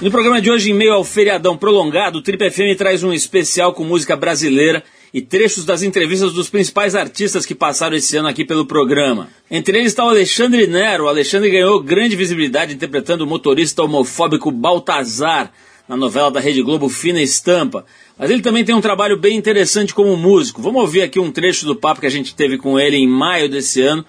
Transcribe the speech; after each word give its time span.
No 0.00 0.12
programa 0.12 0.40
de 0.40 0.48
hoje, 0.48 0.70
em 0.70 0.74
meio 0.74 0.92
ao 0.92 1.02
feriadão 1.02 1.56
prolongado, 1.56 2.18
o 2.18 2.22
Trip 2.22 2.48
FM 2.48 2.78
traz 2.78 3.02
um 3.02 3.12
especial 3.12 3.72
com 3.74 3.82
música 3.82 4.14
brasileira 4.14 4.84
e 5.12 5.20
trechos 5.20 5.64
das 5.64 5.82
entrevistas 5.82 6.32
dos 6.32 6.48
principais 6.48 6.94
artistas 6.94 7.44
que 7.44 7.52
passaram 7.52 7.96
esse 7.96 8.16
ano 8.16 8.28
aqui 8.28 8.44
pelo 8.44 8.64
programa. 8.64 9.28
Entre 9.50 9.76
eles 9.76 9.88
está 9.88 10.04
o 10.04 10.08
Alexandre 10.08 10.68
Nero. 10.68 11.04
O 11.04 11.08
Alexandre 11.08 11.50
ganhou 11.50 11.82
grande 11.82 12.14
visibilidade 12.14 12.74
interpretando 12.74 13.22
o 13.22 13.26
motorista 13.26 13.82
homofóbico 13.82 14.52
Baltazar 14.52 15.52
na 15.88 15.96
novela 15.96 16.30
da 16.30 16.38
Rede 16.38 16.62
Globo 16.62 16.88
Fina 16.88 17.20
Estampa. 17.20 17.84
Mas 18.16 18.30
ele 18.30 18.40
também 18.40 18.64
tem 18.64 18.76
um 18.76 18.80
trabalho 18.80 19.16
bem 19.16 19.36
interessante 19.36 19.92
como 19.92 20.16
músico. 20.16 20.62
Vamos 20.62 20.80
ouvir 20.80 21.02
aqui 21.02 21.18
um 21.18 21.32
trecho 21.32 21.66
do 21.66 21.74
papo 21.74 22.00
que 22.00 22.06
a 22.06 22.10
gente 22.10 22.36
teve 22.36 22.56
com 22.56 22.78
ele 22.78 22.96
em 22.96 23.08
maio 23.08 23.48
desse 23.48 23.82
ano. 23.82 24.04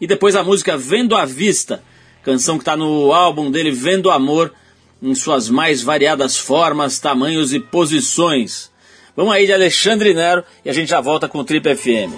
E 0.00 0.06
depois 0.06 0.36
a 0.36 0.44
música 0.44 0.78
Vendo 0.78 1.16
a 1.16 1.24
Vista, 1.24 1.82
canção 2.22 2.58
que 2.58 2.62
está 2.62 2.76
no 2.76 3.12
álbum 3.12 3.50
dele 3.50 3.72
Vendo 3.72 4.08
Amor, 4.08 4.52
em 5.02 5.14
suas 5.14 5.50
mais 5.50 5.82
variadas 5.82 6.38
formas, 6.38 7.00
tamanhos 7.00 7.52
e 7.52 7.58
posições. 7.58 8.70
Vamos 9.16 9.34
aí 9.34 9.44
de 9.44 9.52
Alexandre 9.52 10.14
Nero 10.14 10.44
e 10.64 10.70
a 10.70 10.72
gente 10.72 10.88
já 10.88 11.00
volta 11.00 11.28
com 11.28 11.38
o 11.38 11.44
Trip 11.44 11.74
FM. 11.74 12.12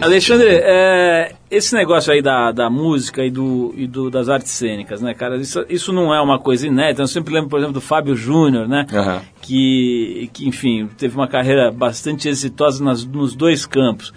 Alexandre, 0.00 0.48
é, 0.50 1.32
esse 1.48 1.74
negócio 1.74 2.12
aí 2.12 2.20
da, 2.20 2.50
da 2.50 2.68
música 2.68 3.24
e, 3.24 3.30
do, 3.30 3.72
e 3.76 3.86
do, 3.86 4.10
das 4.10 4.28
artes 4.28 4.50
cênicas, 4.50 5.00
né, 5.00 5.14
cara? 5.14 5.36
Isso, 5.36 5.64
isso 5.68 5.92
não 5.92 6.12
é 6.12 6.20
uma 6.20 6.40
coisa 6.40 6.66
inédita. 6.66 7.02
Eu 7.02 7.06
sempre 7.06 7.32
lembro, 7.32 7.48
por 7.48 7.58
exemplo, 7.58 7.74
do 7.74 7.80
Fábio 7.80 8.16
Júnior, 8.16 8.68
né? 8.68 8.84
Uhum. 8.92 9.20
Que, 9.40 10.28
que, 10.32 10.48
enfim, 10.48 10.88
teve 10.98 11.14
uma 11.14 11.28
carreira 11.28 11.70
bastante 11.70 12.28
exitosa 12.28 12.82
nas, 12.82 13.04
nos 13.04 13.36
dois 13.36 13.64
campos. 13.64 14.12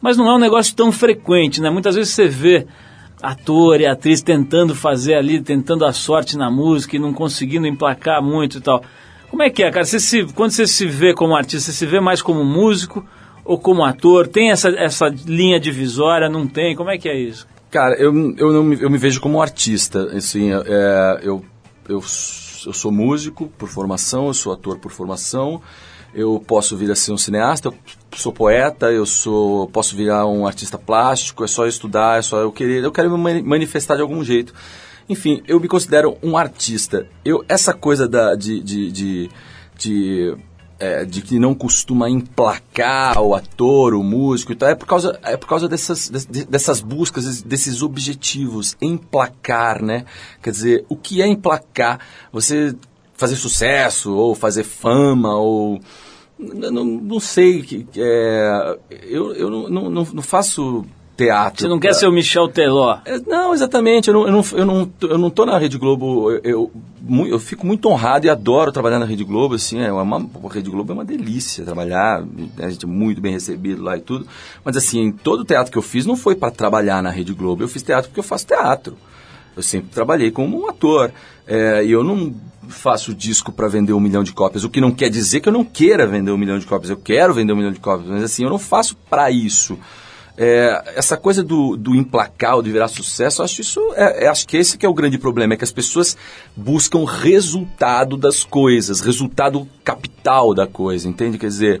Mas 0.00 0.16
não 0.16 0.28
é 0.28 0.34
um 0.34 0.38
negócio 0.38 0.74
tão 0.74 0.90
frequente, 0.90 1.60
né? 1.60 1.70
Muitas 1.70 1.94
vezes 1.94 2.12
você 2.12 2.26
vê 2.26 2.66
ator 3.22 3.80
e 3.80 3.86
atriz 3.86 4.22
tentando 4.22 4.74
fazer 4.74 5.14
ali, 5.14 5.40
tentando 5.40 5.84
a 5.84 5.92
sorte 5.92 6.36
na 6.36 6.50
música 6.50 6.96
e 6.96 6.98
não 6.98 7.12
conseguindo 7.12 7.66
emplacar 7.66 8.22
muito 8.22 8.58
e 8.58 8.60
tal. 8.60 8.82
Como 9.30 9.42
é 9.42 9.50
que 9.50 9.62
é, 9.62 9.70
cara? 9.70 9.84
Você 9.84 10.00
se, 10.00 10.24
quando 10.34 10.52
você 10.52 10.66
se 10.66 10.86
vê 10.86 11.12
como 11.12 11.36
artista, 11.36 11.70
você 11.70 11.72
se 11.72 11.86
vê 11.86 12.00
mais 12.00 12.22
como 12.22 12.44
músico 12.44 13.06
ou 13.44 13.58
como 13.58 13.84
ator? 13.84 14.26
Tem 14.26 14.50
essa, 14.50 14.70
essa 14.70 15.08
linha 15.26 15.60
divisória? 15.60 16.28
Não 16.28 16.46
tem? 16.46 16.74
Como 16.74 16.90
é 16.90 16.96
que 16.96 17.08
é 17.08 17.18
isso? 17.18 17.46
Cara, 17.70 17.94
eu, 17.96 18.12
eu, 18.36 18.52
não, 18.52 18.72
eu 18.72 18.88
me 18.88 18.96
vejo 18.96 19.20
como 19.20 19.42
artista. 19.42 20.04
Assim, 20.16 20.50
é, 20.52 21.20
eu, 21.22 21.44
eu, 21.88 21.98
eu 21.98 22.72
sou 22.72 22.90
músico 22.90 23.48
por 23.58 23.68
formação, 23.68 24.28
eu 24.28 24.34
sou 24.34 24.52
ator 24.52 24.78
por 24.78 24.90
formação. 24.90 25.60
Eu 26.14 26.42
posso 26.46 26.76
vir 26.76 26.90
a 26.90 26.96
ser 26.96 27.12
um 27.12 27.18
cineasta, 27.18 27.68
eu 27.68 27.74
sou 28.16 28.32
poeta, 28.32 28.90
eu 28.90 29.04
sou 29.04 29.68
posso 29.68 29.94
virar 29.94 30.26
um 30.26 30.46
artista 30.46 30.78
plástico, 30.78 31.44
é 31.44 31.46
só 31.46 31.66
estudar, 31.66 32.18
é 32.18 32.22
só 32.22 32.38
eu 32.38 32.50
querer, 32.50 32.82
eu 32.82 32.90
quero 32.90 33.16
me 33.16 33.42
manifestar 33.42 33.96
de 33.96 34.02
algum 34.02 34.24
jeito. 34.24 34.54
Enfim, 35.08 35.42
eu 35.46 35.58
me 35.58 35.68
considero 35.68 36.18
um 36.22 36.36
artista. 36.36 37.06
Eu, 37.24 37.44
essa 37.48 37.72
coisa 37.72 38.06
da, 38.06 38.34
de, 38.34 38.60
de, 38.60 38.92
de, 38.92 39.30
de 39.76 40.36
é, 40.78 41.04
de 41.04 41.22
que 41.22 41.38
não 41.38 41.54
costuma 41.54 42.08
emplacar 42.08 43.20
o 43.20 43.34
ator, 43.34 43.94
o 43.94 44.02
músico 44.02 44.52
e 44.52 44.54
tal, 44.54 44.68
é 44.68 44.74
por 44.74 44.86
causa, 44.86 45.18
é 45.24 45.36
por 45.36 45.48
causa 45.48 45.68
dessas, 45.68 46.08
dessas 46.08 46.80
buscas, 46.80 47.42
desses 47.42 47.82
objetivos, 47.82 48.76
emplacar, 48.80 49.82
né? 49.82 50.04
Quer 50.40 50.50
dizer, 50.50 50.84
o 50.88 50.96
que 50.96 51.20
é 51.20 51.26
emplacar? 51.26 51.98
Você 52.32 52.76
fazer 53.18 53.36
sucesso, 53.36 54.14
ou 54.14 54.34
fazer 54.34 54.64
fama, 54.64 55.36
ou... 55.36 55.78
Não, 56.38 56.84
não 56.84 57.18
sei, 57.18 57.86
é, 57.96 58.78
eu, 59.02 59.34
eu 59.34 59.50
não, 59.50 59.90
não, 59.90 59.90
não 59.90 60.22
faço 60.22 60.86
teatro. 61.18 61.62
Você 61.62 61.68
não 61.68 61.80
quer 61.80 61.92
ser 61.94 62.06
o 62.06 62.12
Michel 62.12 62.46
Teló? 62.46 62.98
É, 63.04 63.18
não, 63.26 63.52
exatamente. 63.52 64.06
Eu 64.06 64.14
não, 64.14 64.26
eu 64.26 64.32
não, 64.32 64.44
eu 64.52 64.64
não, 64.64 64.92
eu 65.02 65.18
não 65.18 65.30
tô 65.30 65.44
na 65.44 65.58
Rede 65.58 65.76
Globo. 65.76 66.30
Eu, 66.30 66.40
eu, 66.44 67.26
eu, 67.26 67.38
fico 67.40 67.66
muito 67.66 67.88
honrado 67.88 68.26
e 68.26 68.30
adoro 68.30 68.70
trabalhar 68.70 69.00
na 69.00 69.04
Rede 69.04 69.24
Globo. 69.24 69.56
Assim, 69.56 69.80
é 69.80 69.92
uma, 69.92 70.16
a 70.18 70.52
Rede 70.52 70.70
Globo 70.70 70.92
é 70.92 70.94
uma 70.94 71.04
delícia 71.04 71.64
trabalhar. 71.64 72.24
A 72.58 72.70
gente 72.70 72.84
é 72.84 72.88
muito 72.88 73.20
bem 73.20 73.32
recebido 73.32 73.82
lá 73.82 73.96
e 73.96 74.00
tudo. 74.00 74.28
Mas 74.64 74.76
assim, 74.76 75.10
todo 75.10 75.40
o 75.40 75.44
teatro 75.44 75.72
que 75.72 75.78
eu 75.78 75.82
fiz 75.82 76.06
não 76.06 76.16
foi 76.16 76.36
para 76.36 76.52
trabalhar 76.52 77.02
na 77.02 77.10
Rede 77.10 77.34
Globo. 77.34 77.64
Eu 77.64 77.68
fiz 77.68 77.82
teatro 77.82 78.10
porque 78.10 78.20
eu 78.20 78.24
faço 78.24 78.46
teatro. 78.46 78.96
Eu 79.58 79.62
sempre 79.62 79.90
trabalhei 79.90 80.30
como 80.30 80.60
um 80.60 80.70
ator. 80.70 81.12
É, 81.46 81.84
e 81.84 81.90
eu 81.90 82.04
não 82.04 82.34
faço 82.68 83.14
disco 83.14 83.50
para 83.50 83.66
vender 83.66 83.92
um 83.92 84.00
milhão 84.00 84.22
de 84.22 84.32
cópias, 84.32 84.62
o 84.62 84.70
que 84.70 84.80
não 84.80 84.90
quer 84.90 85.08
dizer 85.08 85.40
que 85.40 85.48
eu 85.48 85.52
não 85.52 85.64
queira 85.64 86.06
vender 86.06 86.30
um 86.30 86.36
milhão 86.36 86.58
de 86.58 86.66
cópias. 86.66 86.90
Eu 86.90 86.96
quero 86.96 87.34
vender 87.34 87.52
um 87.52 87.56
milhão 87.56 87.72
de 87.72 87.80
cópias, 87.80 88.08
mas 88.08 88.22
assim, 88.22 88.44
eu 88.44 88.50
não 88.50 88.58
faço 88.58 88.96
para 89.08 89.30
isso. 89.30 89.78
É, 90.36 90.92
essa 90.94 91.16
coisa 91.16 91.42
do, 91.42 91.76
do 91.76 91.96
implacar, 91.96 92.62
de 92.62 92.70
virar 92.70 92.86
sucesso, 92.86 93.42
acho 93.42 93.60
isso, 93.60 93.80
é, 93.96 94.26
é, 94.26 94.28
acho 94.28 94.46
que 94.46 94.56
esse 94.56 94.78
que 94.78 94.86
é 94.86 94.88
o 94.88 94.94
grande 94.94 95.18
problema, 95.18 95.54
é 95.54 95.56
que 95.56 95.64
as 95.64 95.72
pessoas 95.72 96.16
buscam 96.54 97.04
resultado 97.04 98.16
das 98.16 98.44
coisas, 98.44 99.00
resultado 99.00 99.68
capital 99.82 100.54
da 100.54 100.64
coisa, 100.64 101.08
entende? 101.08 101.38
Quer 101.38 101.48
dizer, 101.48 101.80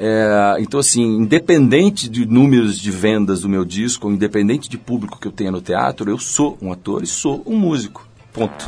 é, 0.00 0.56
então 0.60 0.78
assim, 0.78 1.02
independente 1.02 2.08
de 2.08 2.24
números 2.24 2.78
de 2.78 2.90
vendas 2.90 3.40
do 3.40 3.48
meu 3.48 3.64
disco, 3.64 4.08
independente 4.08 4.68
de 4.68 4.78
público 4.78 5.18
que 5.18 5.26
eu 5.26 5.32
tenha 5.32 5.50
no 5.50 5.60
teatro, 5.60 6.08
eu 6.08 6.18
sou 6.18 6.56
um 6.62 6.72
ator 6.72 7.02
e 7.02 7.06
sou 7.06 7.42
um 7.44 7.56
músico. 7.56 8.06
Ponto. 8.32 8.64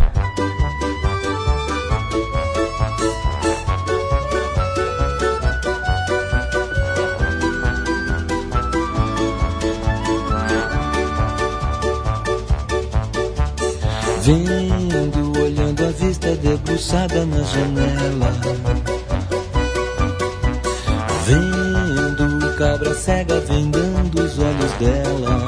Vendo, 14.22 15.40
olhando 15.40 15.84
a 15.84 15.90
vista 15.92 16.34
debruçada 16.34 17.24
na 17.24 17.42
janela. 17.44 18.79
Vendo, 21.24 22.56
cabra 22.56 22.94
cega 22.94 23.40
vendando 23.40 24.22
os 24.22 24.38
olhos 24.38 24.72
dela. 24.78 25.46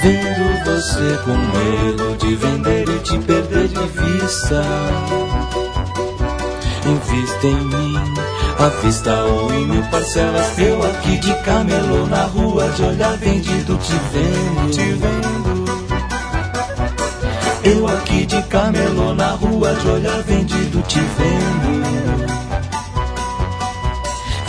Vendo 0.00 0.64
você 0.64 1.18
com 1.24 1.36
medo 1.36 2.16
de 2.18 2.36
vender 2.36 2.88
e 2.88 2.98
te 3.00 3.18
perder 3.18 3.68
de 3.68 3.86
vista. 3.88 4.62
Invista 6.86 7.46
em 7.46 7.64
mim, 7.64 8.14
à 8.58 8.68
vista 8.80 9.24
ou 9.24 9.52
em 9.52 9.66
mil 9.66 9.82
parcelas. 9.90 10.56
Eu 10.58 10.82
aqui 10.82 11.18
de 11.18 11.34
camelô 11.42 12.06
na 12.06 12.24
rua, 12.24 12.68
de 12.70 12.82
olhar 12.82 13.16
vendido, 13.16 13.76
te 13.78 13.92
vendo. 14.12 14.70
Te 14.70 14.92
vendo. 14.92 15.46
Eu 17.64 17.88
aqui 17.88 18.24
de 18.24 18.40
camelô 18.44 19.12
na 19.12 19.30
rua, 19.30 19.74
de 19.74 19.88
olhar 19.88 20.22
vendido, 20.22 20.80
te 20.82 21.00
vendo. 21.00 22.25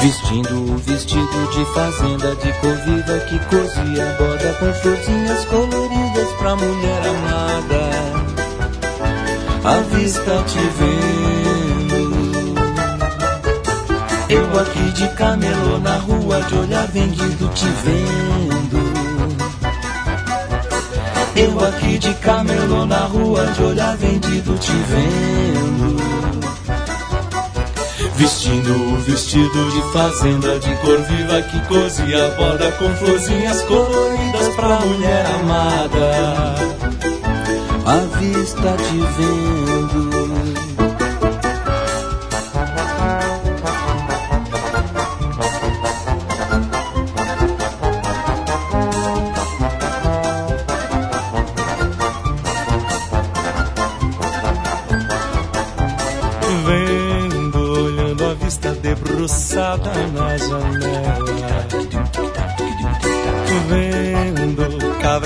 Vestindo 0.07 0.71
o 0.73 0.77
vestido 0.77 1.49
de 1.51 1.65
fazenda 1.73 2.33
de 2.37 2.53
cor 2.61 2.77
viva 2.85 3.19
que 3.27 3.37
cozia 3.49 4.05
borda 4.17 4.53
com 4.53 4.73
florzinhas 4.75 5.43
coloridas 5.47 6.29
pra 6.39 6.55
mulher 6.55 7.01
amada. 7.09 7.81
À 9.65 9.81
vista 9.93 10.43
te 10.47 10.59
vendo. 10.79 12.15
Eu 14.29 14.59
aqui 14.61 14.91
de 14.93 15.09
camelô 15.09 15.77
na 15.79 15.97
rua, 15.97 16.41
de 16.41 16.55
olhar 16.55 16.87
vendido, 16.87 17.49
te 17.49 17.67
vendo. 17.83 18.79
Eu 21.35 21.65
aqui 21.67 21.97
de 21.97 22.13
camelô 22.13 22.85
na 22.85 22.99
rua, 23.07 23.45
de 23.47 23.61
olhar 23.61 23.97
vendido, 23.97 24.57
te 24.57 24.71
vendo. 24.71 26.16
Vestindo 28.17 28.73
o 28.73 28.97
vestido 28.97 29.71
de 29.71 29.93
fazenda 29.93 30.59
de 30.59 30.75
cor 30.77 30.99
viva 31.03 31.39
que 31.43 31.59
cozia 31.67 32.29
borda 32.31 32.71
com 32.71 32.89
florzinhas 32.95 33.61
coloridas 33.61 34.55
pra 34.55 34.79
mulher 34.79 35.23
amada. 35.39 36.55
À 37.85 38.17
vista 38.17 38.75
te 38.75 38.97
vendo. 39.17 40.36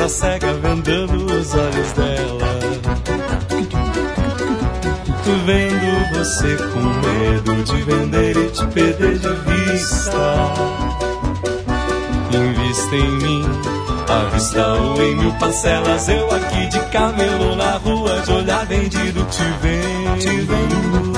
Cabra 0.01 0.09
cega 0.09 0.53
vendendo 0.53 1.25
os 1.25 1.53
olhos 1.53 1.91
dela. 1.91 2.59
Vendo 5.45 6.17
você 6.17 6.57
com 6.57 6.79
medo 6.79 7.63
de 7.63 7.83
vender 7.83 8.35
e 8.35 8.49
te 8.49 8.65
perder 8.65 9.19
de 9.19 9.29
vista. 9.29 10.53
Invista 12.33 12.95
em 12.95 13.11
mim, 13.11 13.45
À 14.09 14.25
vista 14.33 14.67
ou 14.73 15.01
em 15.03 15.15
mil 15.17 15.33
parcelas, 15.33 16.09
eu 16.09 16.31
aqui 16.31 16.65
de 16.67 16.79
camelo 16.89 17.55
na 17.55 17.77
rua, 17.77 18.21
de 18.21 18.31
olhar 18.31 18.65
vendido 18.65 19.23
te 19.25 19.43
vendo. 19.61 20.19
Te 20.19 20.41
vendo. 20.41 21.11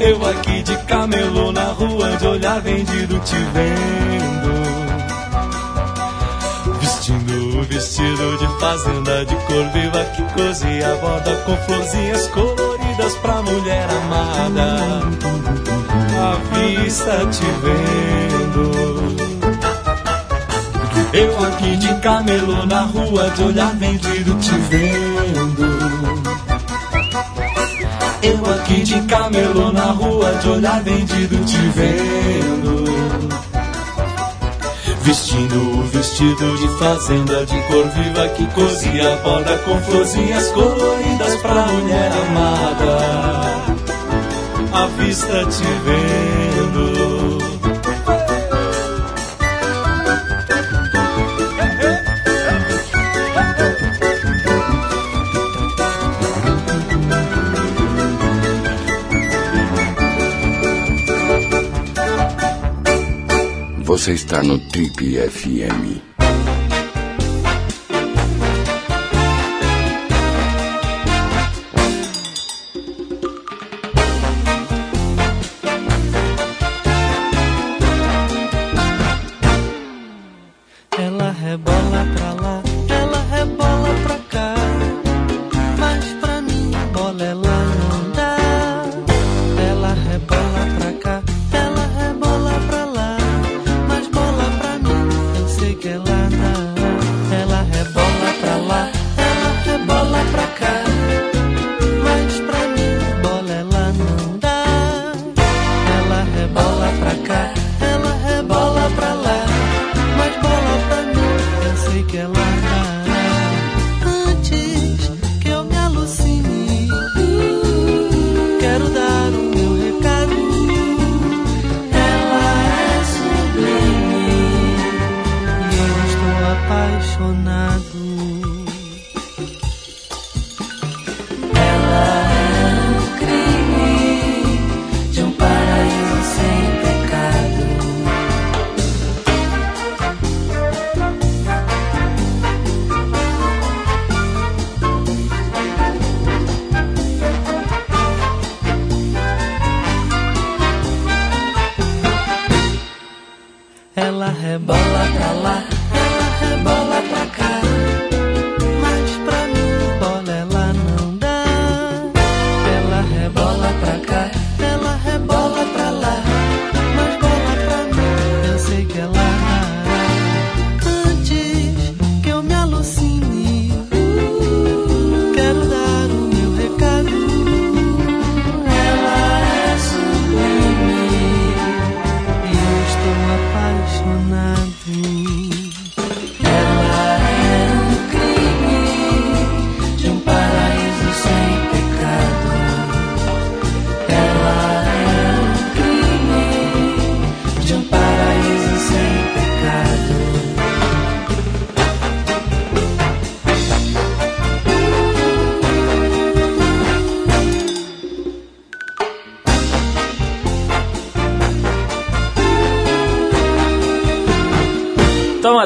Eu 0.00 0.26
aqui 0.28 0.62
de 0.64 0.76
camelo 0.86 1.52
na 1.52 1.66
rua, 1.66 2.16
de 2.16 2.26
olhar 2.26 2.60
vendido 2.60 3.20
te 3.20 3.36
vendo. 3.36 4.59
Vestido 7.80 8.36
de 8.36 8.46
fazenda 8.60 9.24
de 9.24 9.34
cor 9.46 9.64
viva 9.72 10.04
que 10.14 10.22
cozia 10.34 10.92
a 10.92 10.96
borda 10.96 11.34
com 11.46 11.56
florzinhas 11.56 12.26
coloridas 12.26 13.14
pra 13.22 13.40
mulher 13.40 13.88
amada. 13.90 15.00
À 16.14 16.36
vista 16.58 17.26
te 17.30 17.46
vendo. 17.62 19.16
Eu 21.14 21.46
aqui 21.46 21.76
de 21.78 21.94
camelo 22.00 22.66
na 22.66 22.82
rua, 22.82 23.30
de 23.30 23.44
olhar 23.44 23.74
vendido 23.76 24.34
te 24.34 24.52
vendo. 24.68 26.20
Eu 28.22 28.54
aqui 28.54 28.82
de 28.82 29.00
camelo 29.06 29.72
na 29.72 29.86
rua, 29.92 30.34
de 30.34 30.48
olhar 30.50 30.82
vendido 30.82 31.42
te 31.46 31.56
vendo. 31.56 32.99
O 35.32 35.82
vestido 35.84 36.56
de 36.56 36.66
fazenda 36.76 37.46
de 37.46 37.62
cor 37.68 37.86
viva 37.90 38.28
que 38.30 38.44
cozia 38.48 39.12
a 39.12 39.16
borda 39.18 39.58
com 39.58 39.80
florzinhas 39.82 40.48
coloridas 40.48 41.36
pra 41.36 41.66
mulher 41.66 42.10
amada. 42.26 42.98
À 44.72 44.86
vista 44.98 45.46
te 45.46 45.62
vendo. 45.84 46.39
Você 64.00 64.12
está 64.12 64.42
no 64.42 64.58
Trip 64.58 65.18
FM. 65.28 66.09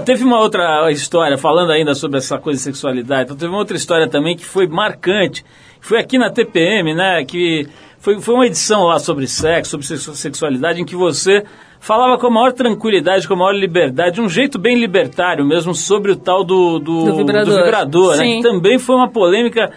Teve 0.04 0.22
uma 0.24 0.38
outra 0.40 0.90
história, 0.90 1.36
falando 1.38 1.72
ainda 1.72 1.94
sobre 1.94 2.18
essa 2.18 2.38
coisa 2.38 2.58
de 2.58 2.62
sexualidade, 2.64 3.24
então 3.24 3.36
teve 3.36 3.50
uma 3.50 3.58
outra 3.58 3.76
história 3.76 4.08
também 4.08 4.36
que 4.36 4.44
foi 4.44 4.66
marcante, 4.66 5.44
foi 5.80 5.98
aqui 5.98 6.16
na 6.18 6.30
TPM, 6.30 6.94
né, 6.94 7.24
que 7.24 7.66
foi, 7.98 8.20
foi 8.20 8.34
uma 8.34 8.46
edição 8.46 8.84
lá 8.84 8.98
sobre 8.98 9.26
sexo, 9.26 9.70
sobre 9.72 9.86
sexu- 9.86 10.14
sexualidade, 10.14 10.80
em 10.80 10.84
que 10.84 10.94
você 10.96 11.42
falava 11.80 12.16
com 12.18 12.26
a 12.26 12.30
maior 12.30 12.52
tranquilidade, 12.52 13.26
com 13.28 13.34
a 13.34 13.36
maior 13.36 13.52
liberdade, 13.54 14.14
de 14.16 14.20
um 14.20 14.28
jeito 14.28 14.58
bem 14.58 14.78
libertário 14.78 15.44
mesmo, 15.44 15.74
sobre 15.74 16.12
o 16.12 16.16
tal 16.16 16.44
do, 16.44 16.78
do, 16.78 17.04
Do 17.04 17.16
vibrador. 17.16 17.62
vibrador, 17.64 18.16
né, 18.16 18.24
que 18.36 18.42
também 18.42 18.78
foi 18.78 18.96
uma 18.96 19.08
polêmica 19.10 19.70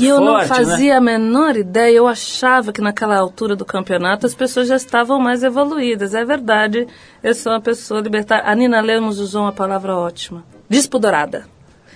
E 0.00 0.06
eu 0.06 0.20
não 0.20 0.38
né? 0.38 0.46
fazia 0.46 0.96
a 0.96 1.00
menor 1.00 1.56
ideia, 1.56 1.96
eu 1.96 2.06
achava 2.06 2.72
que 2.72 2.80
naquela 2.80 3.16
altura 3.16 3.54
do 3.54 3.64
campeonato 3.64 4.26
as 4.26 4.34
pessoas 4.34 4.68
já 4.68 4.76
estavam 4.76 5.18
mais 5.20 5.42
evoluídas. 5.42 6.14
É 6.14 6.24
verdade, 6.24 6.88
eu 7.22 7.34
sou 7.34 7.52
uma 7.52 7.60
pessoa 7.60 8.00
libertária. 8.00 8.50
A 8.50 8.54
Nina 8.54 8.80
Lemos 8.80 9.18
usou 9.18 9.42
uma 9.42 9.52
palavra 9.52 9.96
ótima. 9.96 10.44
Despudorada. 10.68 11.46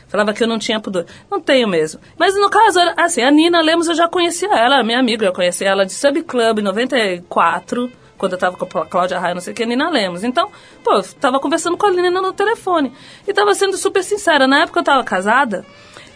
Falava 0.07 0.33
que 0.33 0.45
eu 0.45 0.47
não 0.47 0.59
tinha 0.59 0.78
pudor. 0.78 1.07
Não 1.28 1.40
tenho 1.40 1.66
mesmo. 1.66 2.00
Mas 2.16 2.37
no 2.37 2.49
caso, 2.49 2.78
assim, 2.97 3.23
a 3.23 3.31
Nina 3.33 3.61
Lemos 3.61 3.88
eu 3.88 3.95
já 3.95 4.07
conhecia 4.07 4.54
ela, 4.54 4.83
minha 4.85 5.00
amiga, 5.00 5.26
eu 5.26 5.33
conhecia 5.33 5.69
ela 5.69 5.85
de 5.85 5.93
Sub 5.93 6.23
Club 6.23 6.61
em 6.61 6.62
94, 6.62 7.90
quando 8.16 8.33
eu 8.35 8.38
tava 8.38 8.57
com 8.57 8.78
a 8.78 8.87
Cláudia 8.87 9.19
Raia, 9.19 9.35
não 9.35 9.40
sei 9.40 9.52
o 9.52 9.57
que, 9.57 9.66
Nina 9.66 9.90
Lemos. 9.90 10.23
Então, 10.23 10.50
pô, 10.85 10.93
eu 10.93 11.02
tava 11.21 11.40
conversando 11.40 11.76
com 11.76 11.87
a 11.87 11.90
Nina 11.90 12.21
no 12.21 12.33
telefone. 12.33 12.93
E 13.26 13.33
tava 13.33 13.54
sendo 13.57 13.76
super 13.76 14.04
sincera. 14.04 14.47
Na 14.47 14.62
época 14.62 14.78
eu 14.78 14.85
tava 14.85 15.02
casada, 15.02 15.66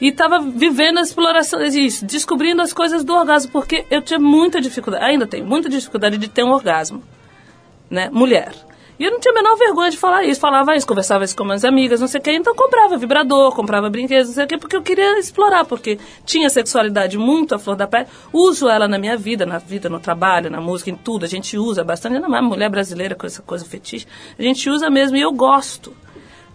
e 0.00 0.08
estava 0.08 0.40
vivendo 0.40 0.98
a 0.98 1.02
exploração, 1.02 1.62
isso, 1.62 2.04
descobrindo 2.04 2.62
as 2.62 2.72
coisas 2.72 3.04
do 3.04 3.14
orgasmo, 3.14 3.50
porque 3.52 3.84
eu 3.90 4.02
tinha 4.02 4.18
muita 4.18 4.60
dificuldade, 4.60 5.04
ainda 5.04 5.26
tenho 5.26 5.46
muita 5.46 5.68
dificuldade 5.68 6.18
de 6.18 6.28
ter 6.28 6.44
um 6.44 6.50
orgasmo, 6.50 7.02
né, 7.90 8.08
mulher. 8.12 8.52
E 8.98 9.04
eu 9.04 9.12
não 9.12 9.20
tinha 9.20 9.30
a 9.30 9.34
menor 9.34 9.56
vergonha 9.56 9.90
de 9.90 9.96
falar 9.96 10.24
isso, 10.24 10.40
falava 10.40 10.74
isso, 10.74 10.84
conversava 10.84 11.22
isso 11.22 11.36
com 11.36 11.44
minhas 11.44 11.64
amigas, 11.64 12.00
não 12.00 12.08
sei 12.08 12.18
o 12.18 12.22
quê, 12.22 12.32
então 12.32 12.52
comprava 12.52 12.96
vibrador, 12.96 13.54
comprava 13.54 13.88
brinquedos, 13.88 14.26
não 14.26 14.34
sei 14.34 14.44
o 14.44 14.48
quê, 14.48 14.58
porque 14.58 14.74
eu 14.74 14.82
queria 14.82 15.20
explorar, 15.20 15.64
porque 15.64 16.00
tinha 16.24 16.50
sexualidade 16.50 17.16
muito 17.16 17.54
à 17.54 17.60
flor 17.60 17.76
da 17.76 17.86
pele, 17.86 18.06
uso 18.32 18.68
ela 18.68 18.88
na 18.88 18.98
minha 18.98 19.16
vida, 19.16 19.46
na 19.46 19.58
vida, 19.58 19.88
no 19.88 20.00
trabalho, 20.00 20.50
na 20.50 20.60
música, 20.60 20.90
em 20.90 20.96
tudo, 20.96 21.24
a 21.24 21.28
gente 21.28 21.56
usa 21.56 21.84
bastante, 21.84 22.16
ainda 22.16 22.28
mais 22.28 22.42
mulher 22.42 22.68
brasileira 22.68 23.14
com 23.14 23.24
essa 23.24 23.40
coisa 23.40 23.64
fetiche, 23.64 24.04
a 24.36 24.42
gente 24.42 24.68
usa 24.68 24.90
mesmo 24.90 25.16
e 25.16 25.20
eu 25.20 25.32
gosto 25.32 25.94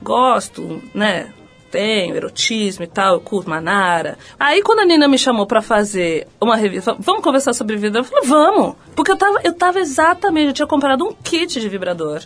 gosto, 0.04 0.82
né? 0.94 1.34
Tenho 1.74 2.16
erotismo 2.16 2.84
e 2.84 2.88
tal, 2.88 3.16
eu 3.16 3.20
curto 3.20 3.50
Manara. 3.50 4.16
Aí 4.40 4.62
quando 4.62 4.82
a 4.82 4.86
Nina 4.86 5.08
me 5.08 5.18
chamou 5.18 5.48
pra 5.48 5.60
fazer 5.60 6.28
uma 6.40 6.56
revista, 6.56 6.96
vamos 7.00 7.24
conversar 7.24 7.52
sobre 7.52 7.78
vida, 7.78 7.98
eu 7.98 8.04
falei, 8.04 8.28
vamos. 8.28 8.76
Porque 8.96 9.12
eu 9.12 9.18
tava, 9.18 9.40
eu 9.44 9.54
tava 9.56 9.80
exatamente, 9.80 10.50
eu 10.50 10.54
tinha 10.54 10.68
comprado 10.68 11.04
um 11.04 11.12
kit 11.12 11.60
de 11.60 11.68
vibrador. 11.68 12.22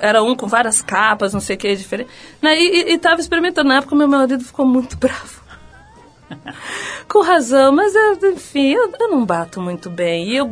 Era 0.00 0.22
um 0.22 0.34
com 0.34 0.46
várias 0.46 0.80
capas, 0.80 1.34
não 1.34 1.40
sei 1.42 1.56
o 1.56 1.58
que, 1.58 1.76
diferente. 1.76 2.08
Né, 2.40 2.58
E, 2.58 2.68
e, 2.68 2.92
e 2.94 2.98
tava 2.98 3.20
experimentando. 3.20 3.68
Na 3.68 3.76
época, 3.76 3.94
meu 3.94 4.08
marido 4.08 4.42
ficou 4.42 4.64
muito 4.64 4.96
bravo. 4.98 5.42
Com 7.08 7.22
razão, 7.22 7.72
mas 7.72 7.94
eu, 7.94 8.32
enfim, 8.32 8.72
eu, 8.72 8.92
eu 8.98 9.10
não 9.10 9.24
bato 9.24 9.60
muito 9.60 9.90
bem. 9.90 10.28
E 10.28 10.36
eu 10.36 10.48